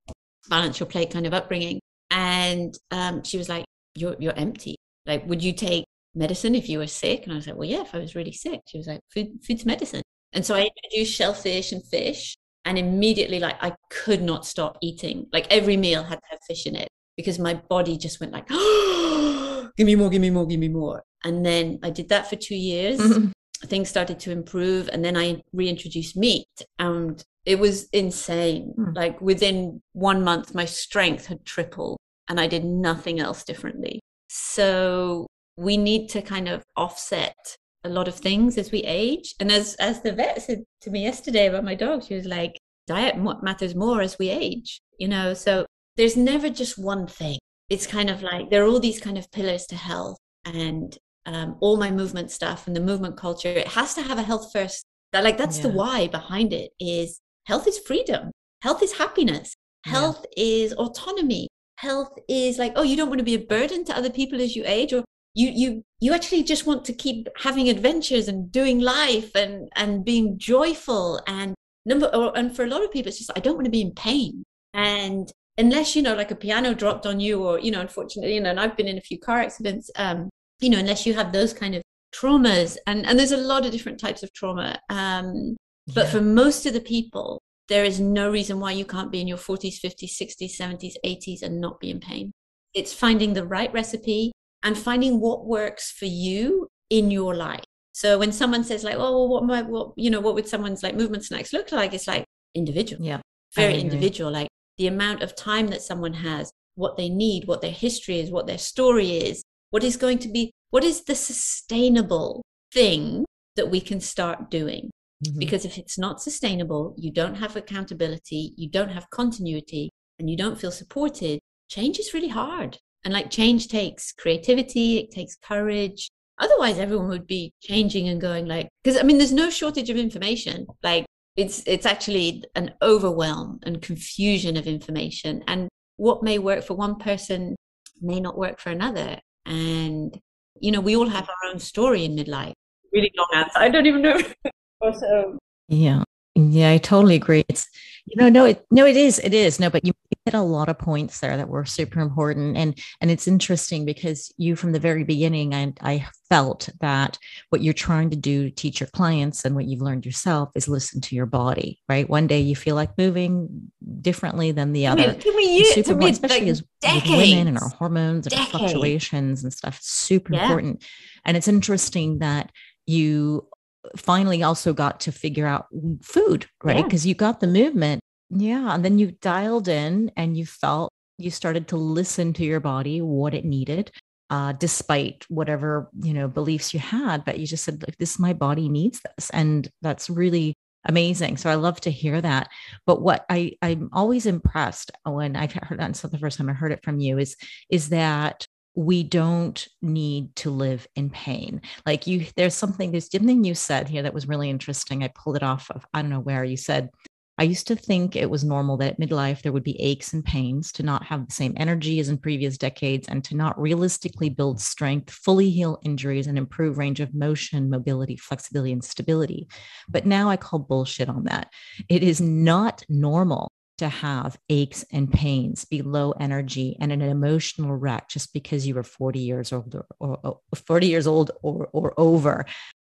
[0.49, 1.79] balance your plate kind of upbringing
[2.11, 4.77] and um, she was like, "You're you're empty.
[5.07, 5.85] Like, would you take
[6.15, 8.33] medicine if you were sick?" And I was like, "Well, yeah, if I was really
[8.33, 10.03] sick." She was like, "Food, food's medicine."
[10.33, 15.27] And so I introduced shellfish and fish, and immediately, like, I could not stop eating.
[15.33, 18.47] Like every meal had to have fish in it because my body just went like,
[18.51, 22.29] oh, "Give me more, give me more, give me more." And then I did that
[22.29, 22.99] for two years.
[23.01, 23.29] Mm-hmm.
[23.67, 26.47] Things started to improve, and then I reintroduced meat,
[26.79, 28.75] and it was insane.
[28.77, 28.95] Mm.
[28.95, 34.01] Like within one month, my strength had tripled and I did nothing else differently.
[34.29, 35.27] So
[35.57, 37.37] we need to kind of offset
[37.85, 39.35] a lot of things as we age.
[39.39, 42.59] And as, as the vet said to me yesterday about my dog, she was like,
[42.89, 45.33] diet matters more as we age, you know?
[45.33, 45.67] So
[45.97, 47.39] there's never just one thing.
[47.71, 51.57] It's kind of like there are all these kind of pillars to health and um,
[51.61, 53.49] all my movement stuff and the movement culture.
[53.49, 54.85] It has to have a health first.
[55.13, 55.65] That like that's yeah.
[55.65, 58.31] the why behind it is health is freedom,
[58.63, 60.45] health is happiness, health yeah.
[60.45, 64.11] is autonomy, health is like, oh, you don't want to be a burden to other
[64.11, 68.29] people as you age, or you you you actually just want to keep having adventures
[68.29, 71.21] and doing life and and being joyful.
[71.27, 73.71] And number or, and for a lot of people it's just i don't want to
[73.71, 74.43] be in pain.
[74.75, 78.41] And unless you know like a piano dropped on you or you know unfortunately you
[78.41, 80.29] know and i've been in a few car accidents um
[80.61, 81.83] you know unless you have those kind of
[82.15, 82.77] traumas.
[82.87, 84.79] And and there's a lot of different types of trauma.
[84.89, 85.57] Um
[85.87, 86.11] but yeah.
[86.11, 89.39] for most of the people there is no reason why you can't be in your
[89.39, 92.31] 40s 50s 60s 70s 80s and not be in pain.
[92.75, 94.31] It's finding the right recipe
[94.63, 97.65] and finding what works for you in your life.
[97.93, 100.85] So when someone says like oh well, what my what you know what would someone's
[100.85, 101.93] like movement snacks look like?
[101.93, 102.25] It's like
[102.55, 103.05] individual.
[103.05, 103.21] Yeah
[103.57, 107.71] very individual like the amount of time that someone has what they need what their
[107.71, 112.43] history is what their story is what is going to be what is the sustainable
[112.73, 113.25] thing
[113.57, 114.91] that we can start doing
[115.25, 115.39] mm-hmm.
[115.39, 120.37] because if it's not sustainable you don't have accountability you don't have continuity and you
[120.37, 121.39] don't feel supported
[121.69, 122.79] change is really hard.
[123.05, 126.11] And like change takes creativity it takes courage.
[126.39, 129.97] Otherwise everyone would be changing and going like because i mean there's no shortage of
[129.97, 130.67] information.
[130.83, 131.07] Like
[131.37, 135.45] it's it's actually an overwhelm and confusion of information.
[135.47, 137.57] And what may work for one person
[138.01, 139.19] may not work for another.
[139.45, 140.19] And
[140.61, 142.55] you know we all have our own story in midlife.
[142.93, 143.59] Really long answer.
[143.59, 144.21] I don't even know
[144.81, 146.03] also yeah.
[146.35, 147.45] Yeah i totally agree.
[147.49, 147.67] It's
[148.05, 149.59] you know no it no it is it is.
[149.59, 149.93] No but you
[150.25, 154.33] hit a lot of points there that were super important and and it's interesting because
[154.37, 157.19] you from the very beginning I, I felt that
[157.49, 160.69] what you're trying to do to teach your clients and what you've learned yourself is
[160.69, 162.09] listen to your body right?
[162.09, 163.73] One day you feel like moving
[164.03, 166.63] differently than the other I mean, can we use super important, especially like as
[166.95, 170.43] with women and our hormones and our fluctuations and stuff super yeah.
[170.43, 170.85] important.
[171.25, 172.53] And it's interesting that
[172.85, 173.49] you
[173.97, 175.67] finally also got to figure out
[176.03, 177.11] food right because yeah.
[177.11, 178.75] you got the movement yeah.
[178.75, 183.01] And then you dialed in and you felt you started to listen to your body,
[183.01, 183.91] what it needed,
[184.31, 187.25] uh, despite whatever, you know, beliefs you had.
[187.25, 189.31] But you just said, like, this, my body needs this.
[189.31, 191.37] And that's really amazing.
[191.37, 192.49] So I love to hear that.
[192.85, 196.53] But what I, I'm always impressed when I've heard that, so the first time I
[196.53, 197.37] heard it from you is,
[197.71, 201.63] is that we don't need to live in pain.
[201.87, 205.03] Like you, there's something, there's something you said here that was really interesting.
[205.03, 206.91] I pulled it off of, I don't know where you said,
[207.39, 210.25] I used to think it was normal that at midlife there would be aches and
[210.25, 214.31] pains, to not have the same energy as in previous decades, and to not realistically
[214.31, 219.49] build strength, fully heal injuries, and improve range of motion, mobility, flexibility, and stability.
[219.87, 221.51] But now I call bullshit on that.
[221.91, 227.75] It is not normal to have aches and pains, be low energy, and an emotional
[227.75, 231.69] wreck just because you were 40 years old or, or, or 40 years old or,
[231.73, 232.47] or over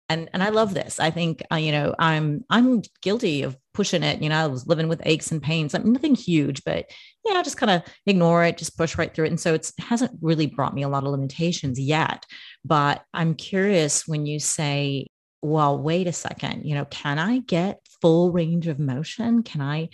[0.09, 0.99] and and I love this.
[0.99, 4.21] I think uh, you know I'm I'm guilty of pushing it.
[4.21, 5.73] You know, I was living with aches and pains.
[5.73, 6.89] Nothing huge, but
[7.25, 9.29] yeah, just kind of ignore it, just push right through it.
[9.29, 12.25] And so it hasn't really brought me a lot of limitations yet.
[12.63, 15.07] But I'm curious when you say,
[15.41, 16.65] "Well, wait a second.
[16.65, 19.43] You know, can I get full range of motion?
[19.43, 19.89] Can I?"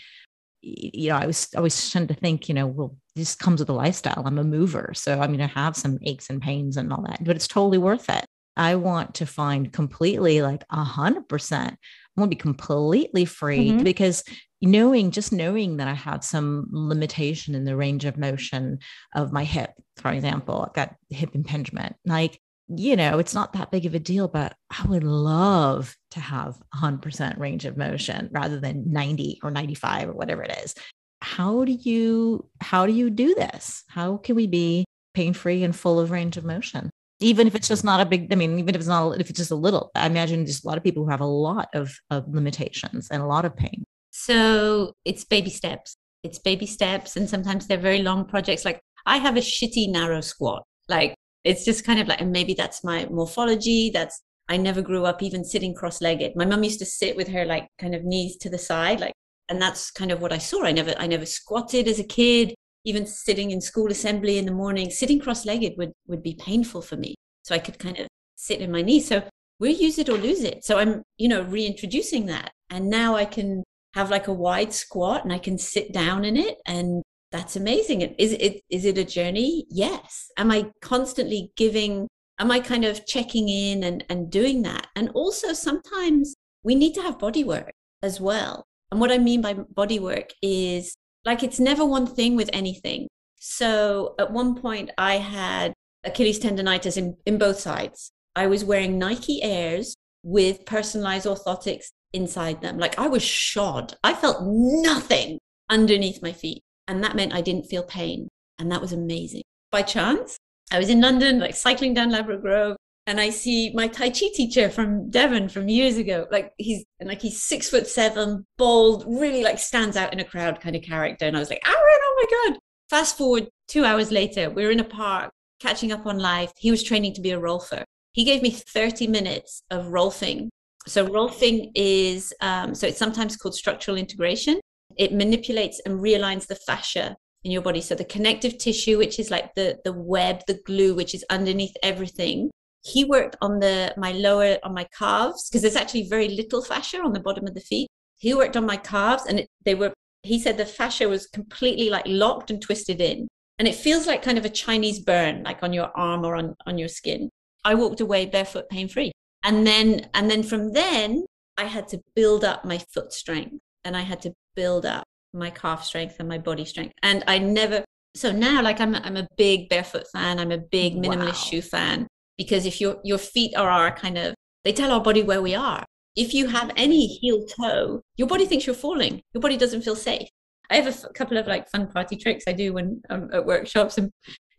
[0.62, 2.50] You know, I was I was trying to think.
[2.50, 4.24] You know, well, this comes with a lifestyle.
[4.26, 7.24] I'm a mover, so I'm going to have some aches and pains and all that,
[7.24, 8.26] but it's totally worth it.
[8.56, 11.74] I want to find completely like a hundred percent.
[11.74, 13.84] I want to be completely free mm-hmm.
[13.84, 14.24] because
[14.62, 18.80] knowing just knowing that I have some limitation in the range of motion
[19.16, 21.96] of my hip, for example, I've got hip impingement.
[22.06, 22.42] Like,
[22.76, 26.62] you know, it's not that big of a deal, but I would love to have
[26.76, 30.76] 100% range of motion rather than 90 or 95 or whatever it is.
[31.22, 33.84] How do you how do you do this?
[33.90, 36.90] How can we be pain free and full of range of motion?
[37.20, 39.38] even if it's just not a big i mean even if it's not if it's
[39.38, 41.94] just a little i imagine there's a lot of people who have a lot of,
[42.10, 47.30] of limitations and a lot of pain so it's baby steps it's baby steps and
[47.30, 51.86] sometimes they're very long projects like i have a shitty narrow squat like it's just
[51.86, 55.74] kind of like and maybe that's my morphology that's i never grew up even sitting
[55.74, 59.00] cross-legged my mom used to sit with her like kind of knees to the side
[59.00, 59.14] like
[59.50, 62.54] and that's kind of what i saw i never i never squatted as a kid
[62.86, 66.96] even sitting in school assembly in the morning, sitting cross-legged would, would be painful for
[66.96, 67.16] me.
[67.44, 69.02] So I could kind of sit in my knee.
[69.02, 69.24] So
[69.60, 70.64] we use it or lose it.
[70.64, 72.52] So I'm, you know, reintroducing that.
[72.70, 73.64] And now I can
[73.96, 76.58] have like a wide squat and I can sit down in it.
[76.66, 78.02] And that's amazing.
[78.02, 79.66] Is it, is it a journey?
[79.70, 80.32] Yes.
[80.38, 82.08] Am I constantly giving,
[82.40, 84.88] am I kind of checking in and, and doing that?
[84.96, 87.72] And also sometimes we need to have body work
[88.02, 88.66] as well.
[88.92, 93.08] And what I mean by body work is like it's never one thing with anything.
[93.36, 95.74] So at one point, I had
[96.04, 98.12] Achilles tendonitis in, in both sides.
[98.36, 102.78] I was wearing Nike Airs with personalized orthotics inside them.
[102.78, 103.96] Like I was shod.
[104.04, 106.64] I felt nothing underneath my feet.
[106.90, 108.28] And that meant I didn't feel pain.
[108.58, 109.44] And that was amazing.
[109.72, 110.38] By chance,
[110.72, 112.76] I was in London, like cycling down Ladbroke Grove,
[113.06, 116.28] and I see my Tai Chi teacher from Devon from years ago.
[116.32, 120.26] Like he's and like he's six foot seven, bald, really like stands out in a
[120.26, 121.26] crowd kind of character.
[121.26, 122.60] And I was like, Aaron, oh my God.
[122.90, 126.52] Fast forward two hours later, we are in a park catching up on life.
[126.58, 127.84] He was training to be a rolfer.
[128.14, 130.50] He gave me 30 minutes of rolfing.
[130.88, 134.60] So rolfing is um, so it's sometimes called structural integration.
[135.00, 137.82] It manipulates and realigns the fascia in your body.
[137.82, 141.76] So the connective tissue, which is like the the web, the glue, which is underneath
[141.82, 142.52] everything,
[142.84, 147.00] he worked on the my lower on my calves because there's actually very little fascia
[147.00, 147.88] on the bottom of the feet.
[148.18, 149.94] He worked on my calves and it, they were
[150.24, 153.28] he said the fascia was completely like locked and twisted in.
[153.58, 156.56] And it feels like kind of a chinese burn like on your arm or on
[156.68, 157.30] on your skin.
[157.66, 159.12] I walked away barefoot pain free
[159.44, 161.26] and then and then from then
[161.58, 165.50] i had to build up my foot strength and i had to build up my
[165.62, 166.94] calf strength and my body strength.
[167.04, 167.78] And i never
[168.16, 170.40] so now like i'm, I'm a big barefoot fan.
[170.40, 171.50] I'm a big minimalist wow.
[171.50, 172.08] shoe fan
[172.38, 174.34] because if your your feet are our kind of
[174.64, 175.84] they tell our body where we are.
[176.16, 179.22] If you have any heel toe your body thinks you're falling.
[179.34, 180.28] Your body doesn't feel safe.
[180.72, 183.46] I have a f- couple of like fun party tricks i do when i'm at
[183.54, 184.08] workshops and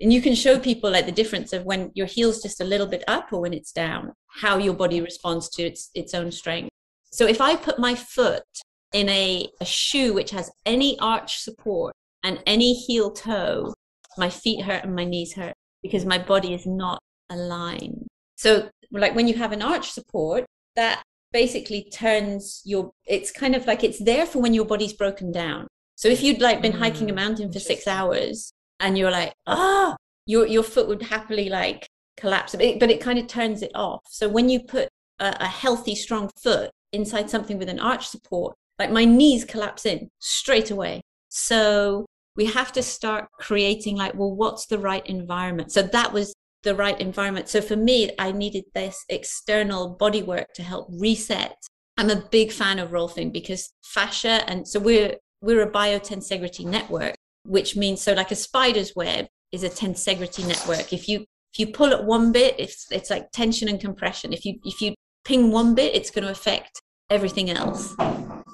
[0.00, 2.90] and you can show people like the difference of when your heel's just a little
[2.94, 4.02] bit up or when it's down
[4.42, 6.70] how your body responds to its its own strength.
[7.18, 8.50] So if i put my foot
[8.92, 13.72] in a, a shoe which has any arch support and any heel toe
[14.18, 18.06] my feet hurt and my knees hurt because my body is not aligned.
[18.36, 20.44] So, like when you have an arch support,
[20.76, 25.30] that basically turns your, it's kind of like it's there for when your body's broken
[25.30, 25.66] down.
[25.96, 29.32] So, if you'd like been hiking a mm, mountain for six hours and you're like,
[29.46, 31.86] ah, oh, your, your foot would happily like
[32.16, 34.00] collapse, but it, but it kind of turns it off.
[34.08, 34.88] So, when you put
[35.18, 39.86] a, a healthy, strong foot inside something with an arch support, like my knees collapse
[39.86, 41.00] in straight away.
[41.28, 42.06] So,
[42.36, 46.74] we have to start creating like well what's the right environment so that was the
[46.74, 47.48] right environment.
[47.48, 51.56] So for me, I needed this external body work to help reset.
[51.96, 57.14] I'm a big fan of rolfing because fascia, and so we're we're a biotensegrity network,
[57.44, 60.92] which means so like a spider's web is a tensegrity network.
[60.92, 64.32] If you if you pull at one bit, it's it's like tension and compression.
[64.32, 67.94] If you if you ping one bit, it's going to affect everything else.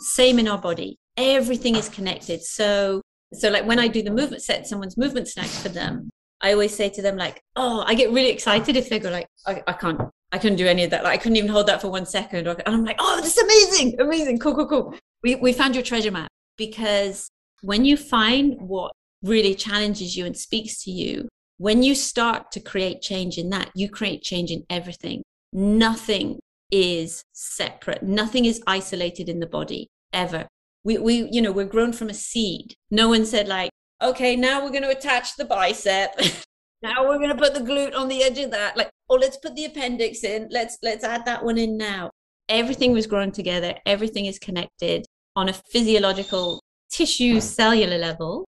[0.01, 0.97] Same in our body.
[1.17, 2.43] Everything is connected.
[2.43, 6.53] So so like when I do the movement set, someone's movement snacks for them, I
[6.53, 9.63] always say to them like, oh, I get really excited if they go like, I,
[9.67, 10.01] I can't,
[10.33, 11.05] I couldn't do any of that.
[11.05, 12.47] Like I couldn't even hold that for one second.
[12.47, 14.95] and I'm like, oh, this is amazing, amazing, cool, cool, cool.
[15.23, 17.29] We we found your treasure map because
[17.63, 18.93] when you find what
[19.23, 21.29] really challenges you and speaks to you,
[21.59, 25.23] when you start to create change in that, you create change in everything.
[25.53, 26.39] Nothing
[26.77, 28.03] is separate.
[28.03, 30.47] Nothing is isolated in the body ever.
[30.85, 32.75] We, we, you know, we're grown from a seed.
[32.91, 33.71] No one said like,
[34.03, 36.11] okay, now we're going to attach the bicep.
[36.83, 38.77] now we're going to put the glute on the edge of that.
[38.77, 40.49] Like, oh, let's put the appendix in.
[40.51, 42.11] Let's let's add that one in now.
[42.51, 43.75] Everything was grown together.
[43.87, 46.61] Everything is connected on a physiological
[46.91, 48.45] tissue cellular level.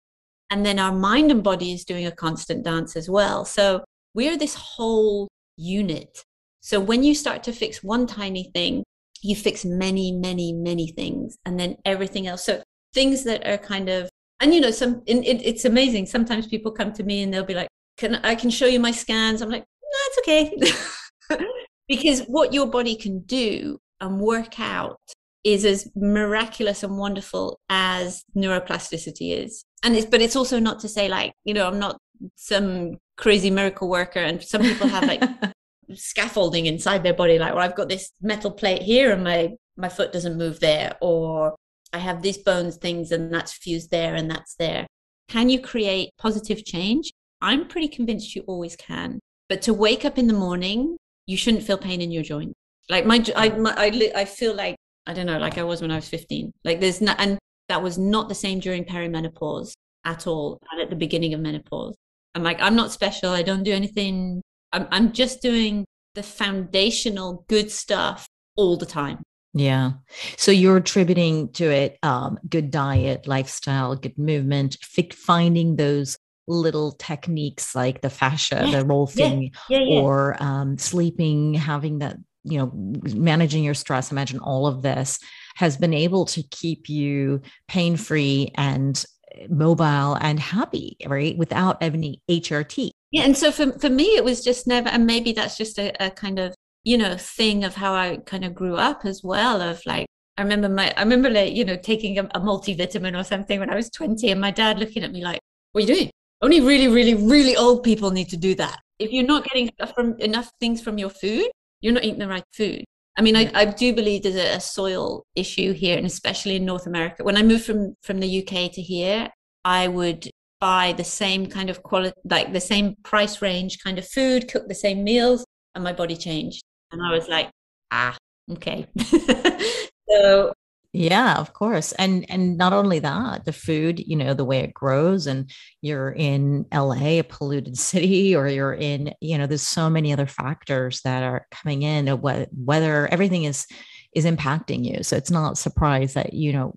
[0.51, 3.45] And then our mind and body is doing a constant dance as well.
[3.45, 6.23] So we're this whole unit.
[6.67, 8.83] So when you start to fix one tiny thing,
[9.21, 12.43] you fix many, many, many things, and then everything else.
[12.43, 12.61] So
[12.93, 14.09] things that are kind of
[14.41, 16.07] and you know some it, it's amazing.
[16.07, 18.91] Sometimes people come to me and they'll be like can i can show you my
[18.91, 19.41] scans?
[19.41, 21.45] I'm like no it's okay.
[21.87, 24.99] Because what your body can do and work out
[25.45, 29.63] is as miraculous and wonderful as neuroplasticity is.
[29.83, 31.97] And it's but it's also not to say like you know i'm not
[32.35, 35.23] some crazy miracle worker and some people have like
[35.93, 39.87] scaffolding inside their body like well i've got this metal plate here and my my
[39.87, 41.55] foot doesn't move there or
[41.93, 44.87] I have these bones things and that's fused there and that's there.
[45.29, 47.11] Can you create positive change?
[47.41, 49.19] I'm pretty convinced you always can.
[49.49, 52.53] But to wake up in the morning, you shouldn't feel pain in your joint.
[52.89, 54.75] Like my, I, my, I, I feel like,
[55.05, 56.51] I don't know, like I was when I was 15.
[56.63, 57.37] Like there's not, and
[57.69, 59.73] that was not the same during perimenopause
[60.05, 61.95] at all and at the beginning of menopause.
[62.35, 63.31] I'm like, I'm not special.
[63.31, 64.41] I don't do anything.
[64.73, 69.23] I'm, I'm just doing the foundational good stuff all the time.
[69.53, 69.93] Yeah.
[70.37, 74.77] So you're attributing to it um, good diet, lifestyle, good movement,
[75.13, 81.53] finding those little techniques like the fascia, yeah, the rolfing, yeah, yeah, or um, sleeping,
[81.53, 84.11] having that, you know, managing your stress.
[84.11, 85.19] Imagine all of this
[85.55, 89.03] has been able to keep you pain free and
[89.49, 91.37] mobile and happy, right?
[91.37, 92.91] Without any HRT.
[93.11, 93.23] Yeah.
[93.23, 96.11] And so for, for me, it was just never, and maybe that's just a, a
[96.11, 96.53] kind of
[96.83, 100.05] you know thing of how i kind of grew up as well of like
[100.37, 103.71] I remember my, I remember like, you know, taking a, a multivitamin or something when
[103.71, 105.39] I was 20 and my dad looking at me like,
[105.71, 106.11] what are you doing?
[106.41, 108.79] Only really, really, really old people need to do that.
[108.99, 111.47] If you're not getting from enough things from your food,
[111.81, 112.83] you're not eating the right food.
[113.17, 116.65] I mean, I, I do believe there's a, a soil issue here, and especially in
[116.65, 117.23] North America.
[117.23, 119.29] When I moved from from the UK to here,
[119.65, 120.29] I would
[120.59, 124.67] buy the same kind of quality, like the same price range kind of food, cook
[124.67, 125.45] the same meals,
[125.75, 126.63] and my body changed.
[126.91, 127.49] And I was like,
[127.91, 128.17] ah,
[128.51, 128.87] okay.
[130.09, 130.53] so
[130.93, 131.91] yeah, of course.
[131.93, 135.51] And and not only that, the food, you know, the way it grows and
[135.81, 140.27] you're in LA, a polluted city or you're in, you know, there's so many other
[140.27, 143.67] factors that are coming in of what whether everything is
[144.15, 145.03] is impacting you.
[145.03, 146.73] So it's not a surprise that, you know,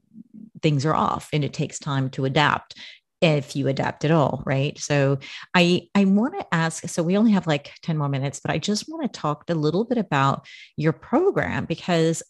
[0.60, 2.74] things are off and it takes time to adapt
[3.20, 4.78] if you adapt at all right?
[4.78, 5.18] So
[5.54, 8.58] i i want to ask so we only have like 10 more minutes but i
[8.58, 10.46] just want to talk a little bit about
[10.76, 12.22] your program because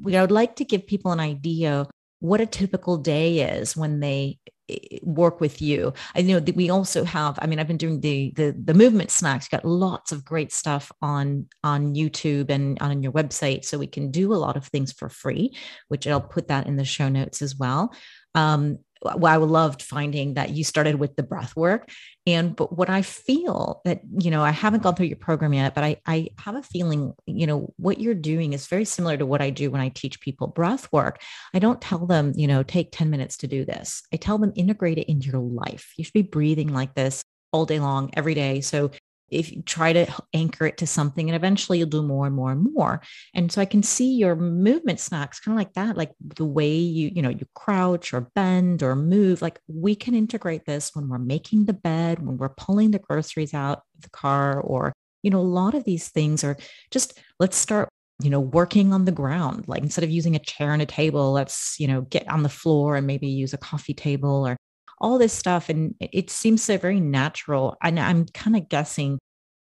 [0.00, 1.86] we I would like to give people an idea
[2.20, 4.38] what a typical day is when they
[4.68, 5.92] eh, work with you.
[6.14, 9.10] I know that we also have i mean i've been doing the the, the movement
[9.10, 13.78] snacks You got lots of great stuff on on youtube and on your website so
[13.78, 15.56] we can do a lot of things for free
[15.88, 17.92] which i'll put that in the show notes as well.
[18.34, 21.90] Um, I loved finding that you started with the breath work.
[22.26, 25.74] And but what I feel that, you know, I haven't gone through your program yet,
[25.74, 29.26] but I, I have a feeling, you know, what you're doing is very similar to
[29.26, 31.20] what I do when I teach people breath work.
[31.52, 34.02] I don't tell them, you know, take 10 minutes to do this.
[34.12, 35.92] I tell them integrate it into your life.
[35.96, 38.60] You should be breathing like this all day long, every day.
[38.60, 38.90] So
[39.32, 42.52] if you try to anchor it to something and eventually you'll do more and more
[42.52, 43.00] and more.
[43.34, 46.74] And so i can see your movement snacks kind of like that like the way
[46.74, 51.08] you you know you crouch or bend or move like we can integrate this when
[51.08, 55.30] we're making the bed when we're pulling the groceries out of the car or you
[55.30, 56.56] know a lot of these things are
[56.90, 57.88] just let's start
[58.20, 61.32] you know working on the ground like instead of using a chair and a table
[61.32, 64.56] let's you know get on the floor and maybe use a coffee table or
[65.02, 65.68] all this stuff.
[65.68, 67.76] And it seems so very natural.
[67.82, 69.18] And I'm kind of guessing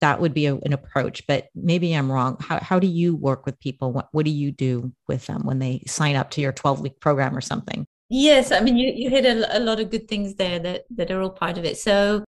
[0.01, 2.37] that would be a, an approach, but maybe I'm wrong.
[2.39, 3.91] How, how do you work with people?
[3.91, 6.99] What, what do you do with them when they sign up to your 12 week
[6.99, 7.85] program or something?
[8.09, 11.11] Yes, I mean, you, you hit a, a lot of good things there that, that
[11.11, 11.77] are all part of it.
[11.77, 12.23] So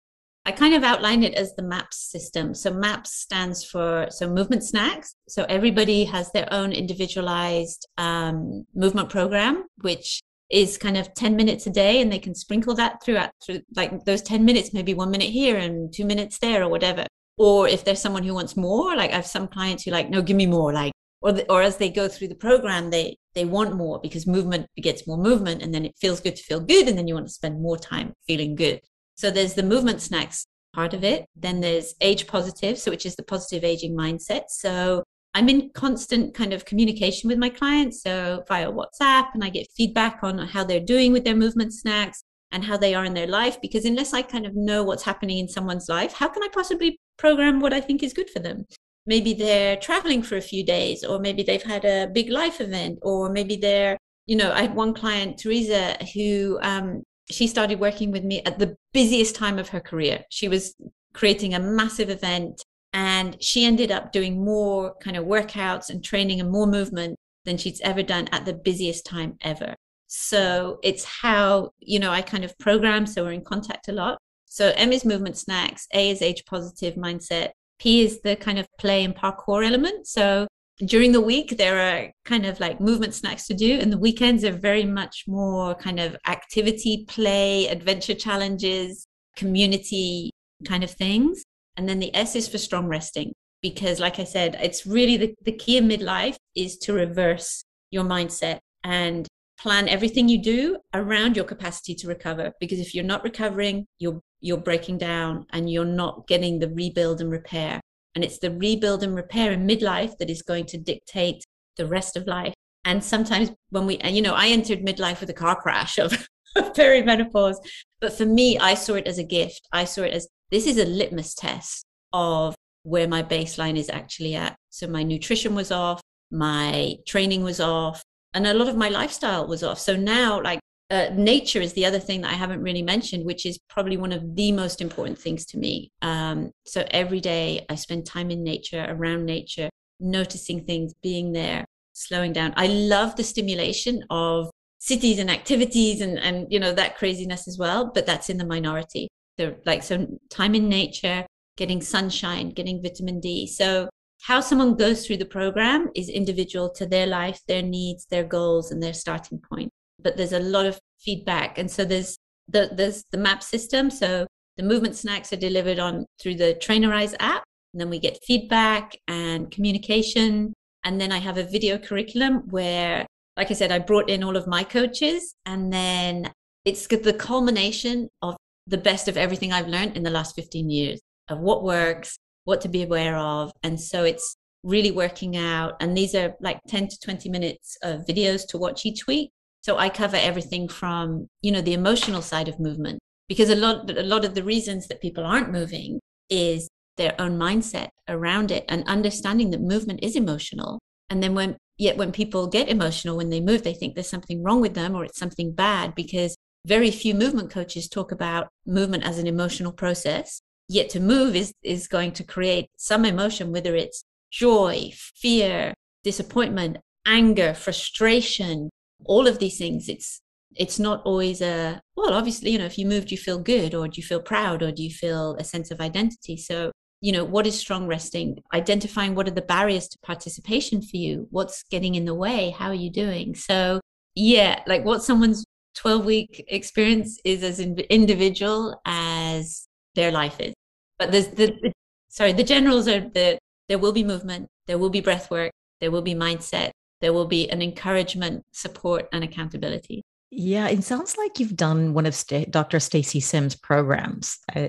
[0.46, 2.54] I kind of outlined it as the MAPS system.
[2.54, 5.14] So MAPS stands for so movement snacks.
[5.28, 11.68] So everybody has their own individualized um, movement program, which is kind of 10 minutes
[11.68, 15.12] a day and they can sprinkle that throughout through like those 10 minutes maybe one
[15.12, 17.06] minute here and two minutes there or whatever.
[17.38, 20.22] Or if there's someone who wants more like i have some clients who like no
[20.22, 20.92] give me more like
[21.22, 24.66] or the, or as they go through the program they they want more because movement
[24.76, 27.28] begets more movement and then it feels good to feel good and then you want
[27.28, 28.82] to spend more time feeling good.
[29.16, 31.26] So there's the movement snacks part of it.
[31.36, 34.46] Then there's age positive so which is the positive aging mindset.
[34.50, 35.04] So
[35.38, 39.68] I'm in constant kind of communication with my clients, so via WhatsApp, and I get
[39.78, 43.28] feedback on how they're doing with their movement snacks and how they are in their
[43.28, 43.62] life.
[43.62, 47.00] Because unless I kind of know what's happening in someone's life, how can I possibly
[47.18, 48.66] program what I think is good for them?
[49.06, 52.98] Maybe they're traveling for a few days, or maybe they've had a big life event,
[53.04, 58.10] or maybe they're, you know, I had one client, Teresa, who um, she started working
[58.10, 60.24] with me at the busiest time of her career.
[60.32, 60.74] She was
[61.14, 62.64] creating a massive event
[62.98, 67.56] and she ended up doing more kind of workouts and training and more movement than
[67.56, 69.76] she's ever done at the busiest time ever.
[70.08, 73.06] So it's how, you know, I kind of program.
[73.06, 74.18] So we're in contact a lot.
[74.46, 78.66] So M is movement snacks, A is age positive mindset, P is the kind of
[78.80, 80.08] play and parkour element.
[80.08, 80.48] So
[80.84, 84.44] during the week, there are kind of like movement snacks to do, and the weekends
[84.44, 90.32] are very much more kind of activity, play, adventure challenges, community
[90.66, 91.44] kind of things.
[91.78, 95.34] And then the S is for strong resting, because like I said, it's really the,
[95.44, 99.28] the key in midlife is to reverse your mindset and
[99.60, 102.52] plan everything you do around your capacity to recover.
[102.60, 107.22] Because if you're not recovering, you're you're breaking down and you're not getting the rebuild
[107.22, 107.82] and repair.
[108.16, 111.44] And it's the rebuild and repair in midlife that is going to dictate
[111.76, 112.54] the rest of life.
[112.86, 116.14] And sometimes when we, you know, I entered midlife with a car crash of,
[116.56, 117.58] of perimenopause.
[118.00, 119.68] But for me, I saw it as a gift.
[119.72, 124.36] I saw it as this is a litmus test of where my baseline is actually
[124.36, 124.56] at.
[124.70, 126.02] So my nutrition was off,
[126.32, 128.02] my training was off,
[128.34, 129.80] and a lot of my lifestyle was off.
[129.80, 130.60] So now, like,
[130.90, 134.14] uh, nature is the other thing that I haven't really mentioned, which is probably one
[134.14, 135.92] of the most important things to me.
[136.02, 139.70] Um, so every day I spend time in nature, around nature,
[140.00, 142.54] noticing things, being there, slowing down.
[142.56, 144.50] I love the stimulation of
[144.80, 148.46] cities and activities and, and you know that craziness as well, but that's in the
[148.46, 151.26] minority the like so time in nature
[151.58, 153.90] getting sunshine getting vitamin d so
[154.22, 158.72] how someone goes through the program is individual to their life, their needs, their goals,
[158.72, 159.70] and their starting point.
[160.02, 161.58] But there's a lot of feedback.
[161.58, 163.90] And so there's the there's the map system.
[163.90, 164.28] So
[164.58, 167.44] the movement snacks are delivered on through the Trainerize app.
[167.74, 170.54] And then we get feedback and communication.
[170.84, 173.06] And then I have a video curriculum where,
[173.36, 175.34] like I said, I brought in all of my coaches.
[175.46, 176.32] And then
[176.66, 178.36] it's the culmination of
[178.68, 181.00] the best of everything I've learned in the last 15 years
[181.30, 183.52] of what works, what to be aware of.
[183.64, 185.74] And so it's really working out.
[185.80, 189.32] And these are like 10 to 20 minutes of videos to watch each week.
[189.62, 193.90] So I cover everything from, you know, the emotional side of movement because a lot,
[193.90, 196.00] a lot of the reasons that people aren't moving
[196.30, 200.80] is their own mindset around it and understanding that movement is emotional.
[201.10, 204.44] And then when, yet when people get emotional when they move, they think there's something
[204.44, 206.36] wrong with them or it's something bad because
[206.68, 210.42] very few movement coaches talk about movement as an emotional process.
[210.68, 215.74] Yet to move is, is going to create some emotion, whether it's joy, fear,
[216.04, 218.70] disappointment, anger, frustration,
[219.06, 219.88] all of these things.
[219.88, 220.22] It's
[220.56, 223.76] it's not always a well obviously you know if you move do you feel good
[223.76, 226.36] or do you feel proud or do you feel a sense of identity?
[226.36, 228.44] So you know what is strong resting?
[228.54, 231.28] Identifying what are the barriers to participation for you.
[231.30, 232.50] What's getting in the way?
[232.50, 233.36] How are you doing?
[233.36, 233.80] So
[234.16, 235.46] yeah like what someone's
[235.78, 240.54] 12 week experience is as individual as their life is
[241.00, 241.72] but there's the, the
[242.10, 243.38] sorry the generals are the
[243.70, 247.28] there will be movement there will be breath work there will be mindset there will
[247.28, 252.52] be an encouragement support and accountability yeah, it sounds like you've done one of St-
[252.52, 252.82] Dr.
[252.82, 254.38] Stacy Sims' programs.
[254.54, 254.68] Uh,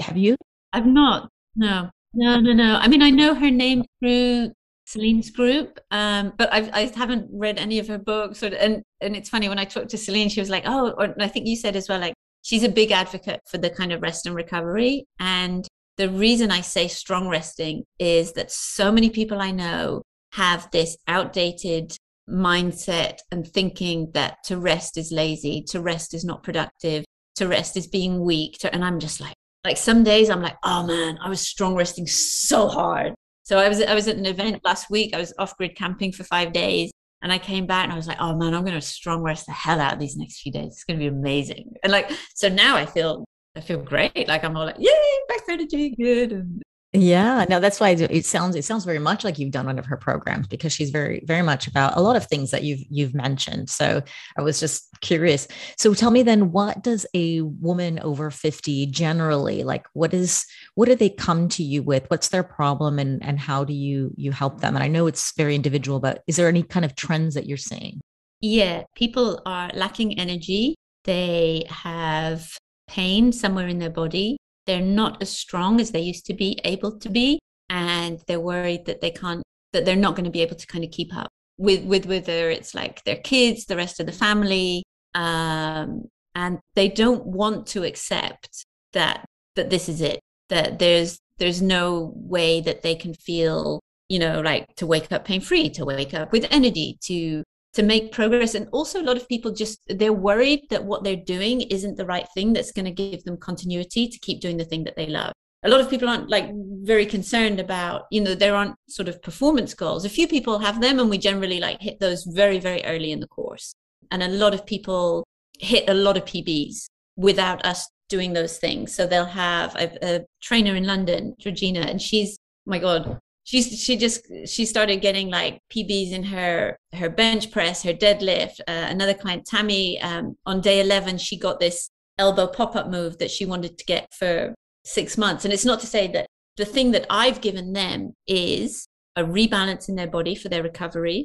[0.00, 0.34] have you?
[0.72, 1.28] I've not.
[1.56, 2.76] No, no, no, no.
[2.76, 4.52] I mean, I know her name through
[4.86, 8.42] Selene's group, um, but I've, I haven't read any of her books.
[8.42, 11.14] Or, and and it's funny when I talked to Celine, she was like, "Oh," or
[11.18, 14.02] I think you said as well, like she's a big advocate for the kind of
[14.02, 15.06] rest and recovery.
[15.18, 15.66] And
[15.96, 20.02] the reason I say strong resting is that so many people I know
[20.32, 21.96] have this outdated
[22.28, 27.04] mindset and thinking that to rest is lazy, to rest is not productive,
[27.36, 28.58] to rest is being weak.
[28.58, 29.34] To, and I'm just like,
[29.64, 33.14] like some days I'm like, oh man, I was strong resting so hard.
[33.44, 35.14] So I was I was at an event last week.
[35.14, 36.90] I was off grid camping for five days,
[37.22, 39.46] and I came back and I was like, oh man, I'm going to strong rest
[39.46, 40.72] the hell out of these next few days.
[40.72, 41.74] It's going to be amazing.
[41.82, 43.24] And like, so now I feel
[43.56, 44.28] I feel great.
[44.28, 44.90] Like I'm all like, yay,
[45.28, 46.32] back energy, good.
[46.32, 46.62] And
[46.96, 49.86] yeah, no, that's why it sounds it sounds very much like you've done one of
[49.86, 53.14] her programs because she's very very much about a lot of things that you've you've
[53.14, 53.68] mentioned.
[53.68, 54.00] So
[54.38, 55.48] I was just curious.
[55.76, 59.86] So tell me then, what does a woman over fifty generally like?
[59.94, 60.46] What is
[60.76, 62.08] what do they come to you with?
[62.08, 64.76] What's their problem, and and how do you you help them?
[64.76, 67.56] And I know it's very individual, but is there any kind of trends that you're
[67.56, 68.00] seeing?
[68.40, 70.76] Yeah, people are lacking energy.
[71.02, 72.56] They have
[72.86, 76.98] pain somewhere in their body they're not as strong as they used to be able
[76.98, 77.38] to be
[77.70, 79.42] and they're worried that they can't
[79.72, 82.50] that they're not going to be able to kind of keep up with with whether
[82.50, 84.82] it's like their kids the rest of the family
[85.14, 86.04] um
[86.34, 89.24] and they don't want to accept that
[89.56, 94.40] that this is it that there's there's no way that they can feel you know
[94.40, 97.42] like to wake up pain free to wake up with energy to
[97.74, 98.54] to make progress.
[98.54, 102.06] And also a lot of people just they're worried that what they're doing isn't the
[102.06, 105.06] right thing that's going to give them continuity to keep doing the thing that they
[105.06, 105.32] love.
[105.64, 106.50] A lot of people aren't like
[106.82, 110.04] very concerned about you know there aren't sort of performance goals.
[110.04, 113.20] A few people have them and we generally like hit those very very early in
[113.20, 113.74] the course.
[114.10, 115.24] And a lot of people
[115.58, 116.86] hit a lot of pbs
[117.16, 118.92] without us doing those things.
[118.94, 122.36] So they'll have a, a trainer in london georgina and she's
[122.66, 127.82] my god she's she just she started getting like pbs in her her bench press
[127.82, 128.60] her deadlift.
[128.66, 133.30] Uh, another client tammy um, on day 11 she got this elbow pop-up move that
[133.30, 134.54] she wanted to get for
[134.84, 135.44] six months.
[135.44, 136.26] And it's not to say that
[136.56, 141.24] the thing that i've given them is a rebalance in their body for their recovery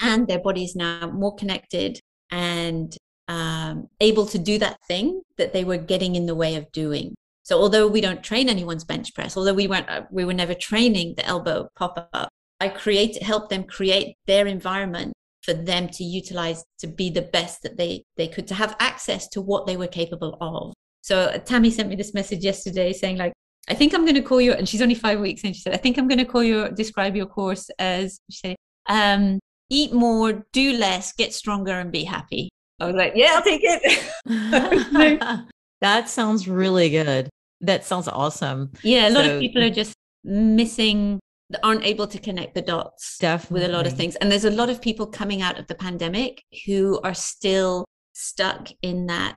[0.00, 1.98] and their body is now more connected
[2.30, 2.96] and
[3.28, 7.14] um, able to do that thing that they were getting in the way of doing
[7.50, 10.54] so although we don't train anyone's bench press, although we weren't, uh, we were never
[10.54, 12.28] training the elbow pop up,
[12.60, 15.12] I create, help them create their environment
[15.42, 19.26] for them to utilize to be the best that they, they could, to have access
[19.30, 20.72] to what they were capable of.
[21.00, 23.32] So uh, Tammy sent me this message yesterday saying like,
[23.68, 25.74] I think I'm going to call you, and she's only five weeks and she said,
[25.74, 28.56] I think I'm going to call you, describe your course as, she said,
[28.88, 29.40] um,
[29.70, 32.48] eat more, do less, get stronger and be happy.
[32.78, 34.08] I was like, yeah, I'll take it.
[35.80, 37.28] that sounds really good.
[37.60, 38.72] That sounds awesome.
[38.82, 41.20] Yeah, a lot of people are just missing
[41.64, 43.60] aren't able to connect the dots definitely.
[43.60, 44.14] with a lot of things.
[44.16, 48.68] And there's a lot of people coming out of the pandemic who are still stuck
[48.82, 49.36] in that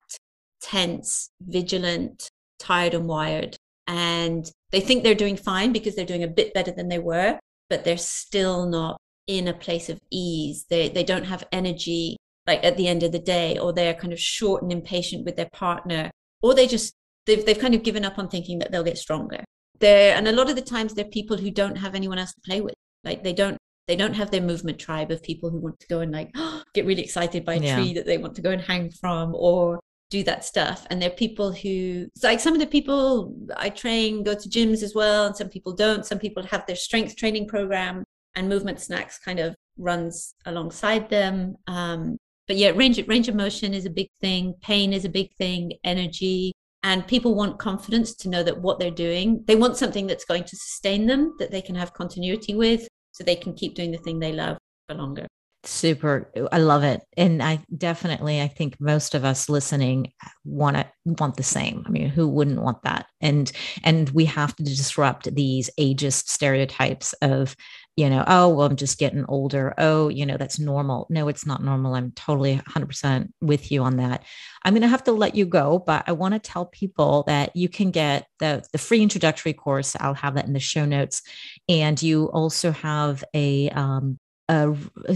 [0.62, 2.30] tense, vigilant,
[2.60, 3.58] tired and wired.
[3.88, 7.40] And they think they're doing fine because they're doing a bit better than they were.
[7.70, 10.66] but they're still not in a place of ease.
[10.70, 14.14] They they don't have energy like at the end of the day, or they're kind
[14.14, 16.94] of short and impatient with their partner, or they just
[17.26, 19.44] they've they've kind of given up on thinking that they'll get stronger.
[19.80, 22.42] There and a lot of the times they're people who don't have anyone else to
[22.42, 22.76] play with.
[23.04, 26.00] Like they don't they don't have their movement tribe of people who want to go
[26.00, 26.34] and like
[26.74, 27.76] get really excited by a yeah.
[27.76, 29.80] tree that they want to go and hang from or
[30.14, 30.86] do that stuff.
[30.90, 34.94] And they're people who, like some of the people I train go to gyms as
[34.94, 36.06] well, and some people don't.
[36.06, 38.04] Some people have their strength training program,
[38.36, 41.56] and movement snacks kind of runs alongside them.
[41.68, 42.18] Um,
[42.48, 44.54] but yeah, range range of motion is a big thing.
[44.62, 45.74] Pain is a big thing.
[45.84, 46.54] Energy,
[46.84, 50.44] and people want confidence to know that what they're doing, they want something that's going
[50.44, 53.98] to sustain them, that they can have continuity with, so they can keep doing the
[53.98, 54.58] thing they love
[54.88, 55.28] for longer.
[55.66, 56.30] Super.
[56.52, 57.02] I love it.
[57.16, 60.12] And i definitely i think most of us listening
[60.44, 61.84] want to want the same.
[61.86, 63.06] I mean who wouldn't want that?
[63.22, 63.50] And
[63.84, 67.56] and we have to disrupt these ageist stereotypes of
[67.96, 69.74] you know oh well i'm just getting older.
[69.78, 71.08] Oh you know that's normal.
[71.10, 71.96] No it's not normal.
[71.96, 74.24] I'm totally 100% with you on that.
[74.64, 77.56] I'm going to have to let you go but i want to tell people that
[77.56, 79.96] you can get the the free introductory course.
[80.00, 81.22] I'll have that in the show notes.
[81.70, 84.74] And you also have a um, uh,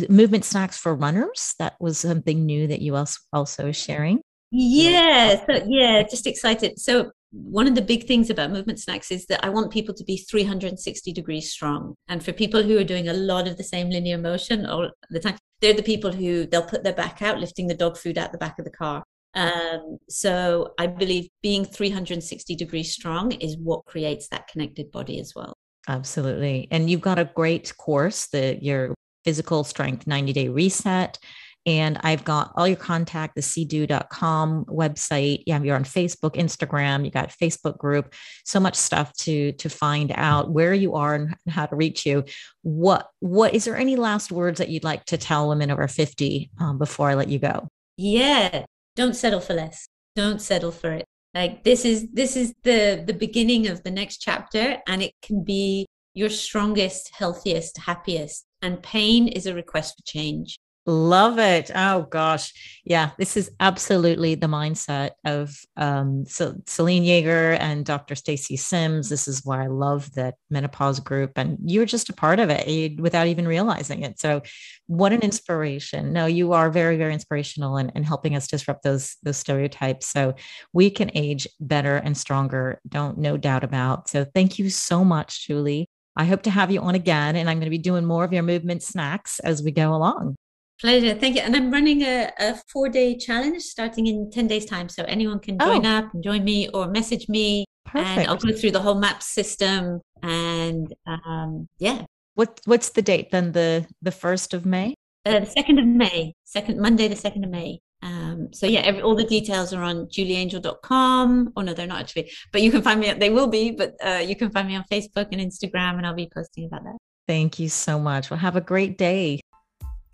[0.09, 1.53] movement snacks for runners.
[1.59, 4.21] That was something new that you also also sharing.
[4.51, 6.79] Yeah, so, yeah, just excited.
[6.79, 10.03] So one of the big things about movement snacks is that I want people to
[10.03, 11.95] be 360 degrees strong.
[12.07, 15.19] And for people who are doing a lot of the same linear motion all the
[15.19, 18.31] time, they're the people who they'll put their back out, lifting the dog food out
[18.31, 19.03] the back of the car.
[19.33, 25.33] Um, so I believe being 360 degrees strong is what creates that connected body as
[25.35, 25.53] well.
[25.87, 26.67] Absolutely.
[26.71, 28.93] And you've got a great course that your
[29.23, 31.19] physical strength 90 day reset.
[31.67, 35.43] And I've got all your contact, the cdo.com website.
[35.45, 38.15] Yeah, you're on Facebook, Instagram, you got Facebook group,
[38.45, 42.23] so much stuff to to find out where you are and how to reach you.
[42.63, 46.49] What what is there any last words that you'd like to tell women over 50
[46.59, 47.67] um, before I let you go?
[47.97, 48.65] Yeah,
[48.95, 49.87] don't settle for less.
[50.15, 51.05] Don't settle for it.
[51.35, 55.43] Like this is this is the the beginning of the next chapter, and it can
[55.43, 60.59] be your strongest, healthiest, happiest and pain is a request for change.
[60.89, 61.69] Love it.
[61.75, 62.53] Oh gosh.
[62.85, 68.15] Yeah, this is absolutely the mindset of um, so Selene Yeager and Dr.
[68.15, 69.09] Stacy Sims.
[69.09, 71.33] This is why I love that menopause group.
[71.35, 74.17] And you're just a part of it without even realizing it.
[74.17, 74.43] So
[74.85, 76.13] what an inspiration.
[76.13, 80.07] No, you are very, very inspirational and in, in helping us disrupt those those stereotypes.
[80.07, 80.35] So
[80.71, 82.79] we can age better and stronger.
[82.87, 84.07] Don't no doubt about.
[84.07, 85.89] So thank you so much, Julie.
[86.15, 88.31] I hope to have you on again, and I'm going to be doing more of
[88.31, 90.37] your movement snacks as we go along.
[90.79, 91.15] Pleasure.
[91.15, 91.41] Thank you.
[91.41, 94.89] And I'm running a, a four day challenge starting in 10 days' time.
[94.89, 95.97] So anyone can join oh.
[95.97, 97.65] up and join me or message me.
[97.85, 98.19] Perfect.
[98.19, 100.01] And I'll go through the whole map system.
[100.21, 102.05] And um, yeah.
[102.35, 103.53] What What's the date then?
[103.53, 104.93] The the 1st of May?
[105.25, 106.33] Uh, the 2nd of May.
[106.43, 107.79] Second Monday, the 2nd of May.
[108.03, 111.53] Um, so yeah, every, all the details are on julieangel.com.
[111.55, 114.23] Oh no, they're not actually, but you can find me, they will be, but uh,
[114.23, 116.97] you can find me on Facebook and Instagram and I'll be posting about that.
[117.27, 118.29] Thank you so much.
[118.29, 119.41] Well, have a great day.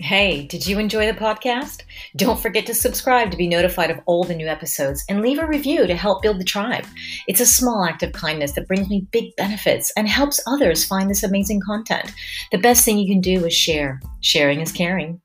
[0.03, 1.83] Hey, did you enjoy the podcast?
[2.17, 5.47] Don't forget to subscribe to be notified of all the new episodes and leave a
[5.47, 6.85] review to help build the tribe.
[7.29, 11.09] It's a small act of kindness that brings me big benefits and helps others find
[11.09, 12.11] this amazing content.
[12.51, 14.01] The best thing you can do is share.
[14.19, 15.21] Sharing is caring.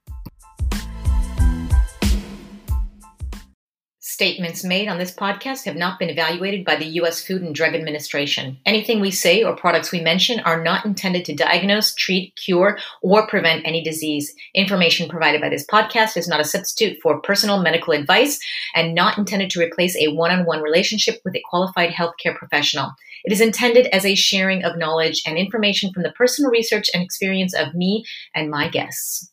[4.19, 7.25] Statements made on this podcast have not been evaluated by the U.S.
[7.25, 8.59] Food and Drug Administration.
[8.67, 13.29] Anything we say or products we mention are not intended to diagnose, treat, cure, or
[13.29, 14.35] prevent any disease.
[14.57, 18.41] Information provided by this podcast is not a substitute for personal medical advice
[18.75, 22.91] and not intended to replace a one on one relationship with a qualified healthcare professional.
[23.23, 27.05] It is intended as a sharing of knowledge and information from the personal research and
[27.05, 28.05] experience of me
[28.35, 29.31] and my guests.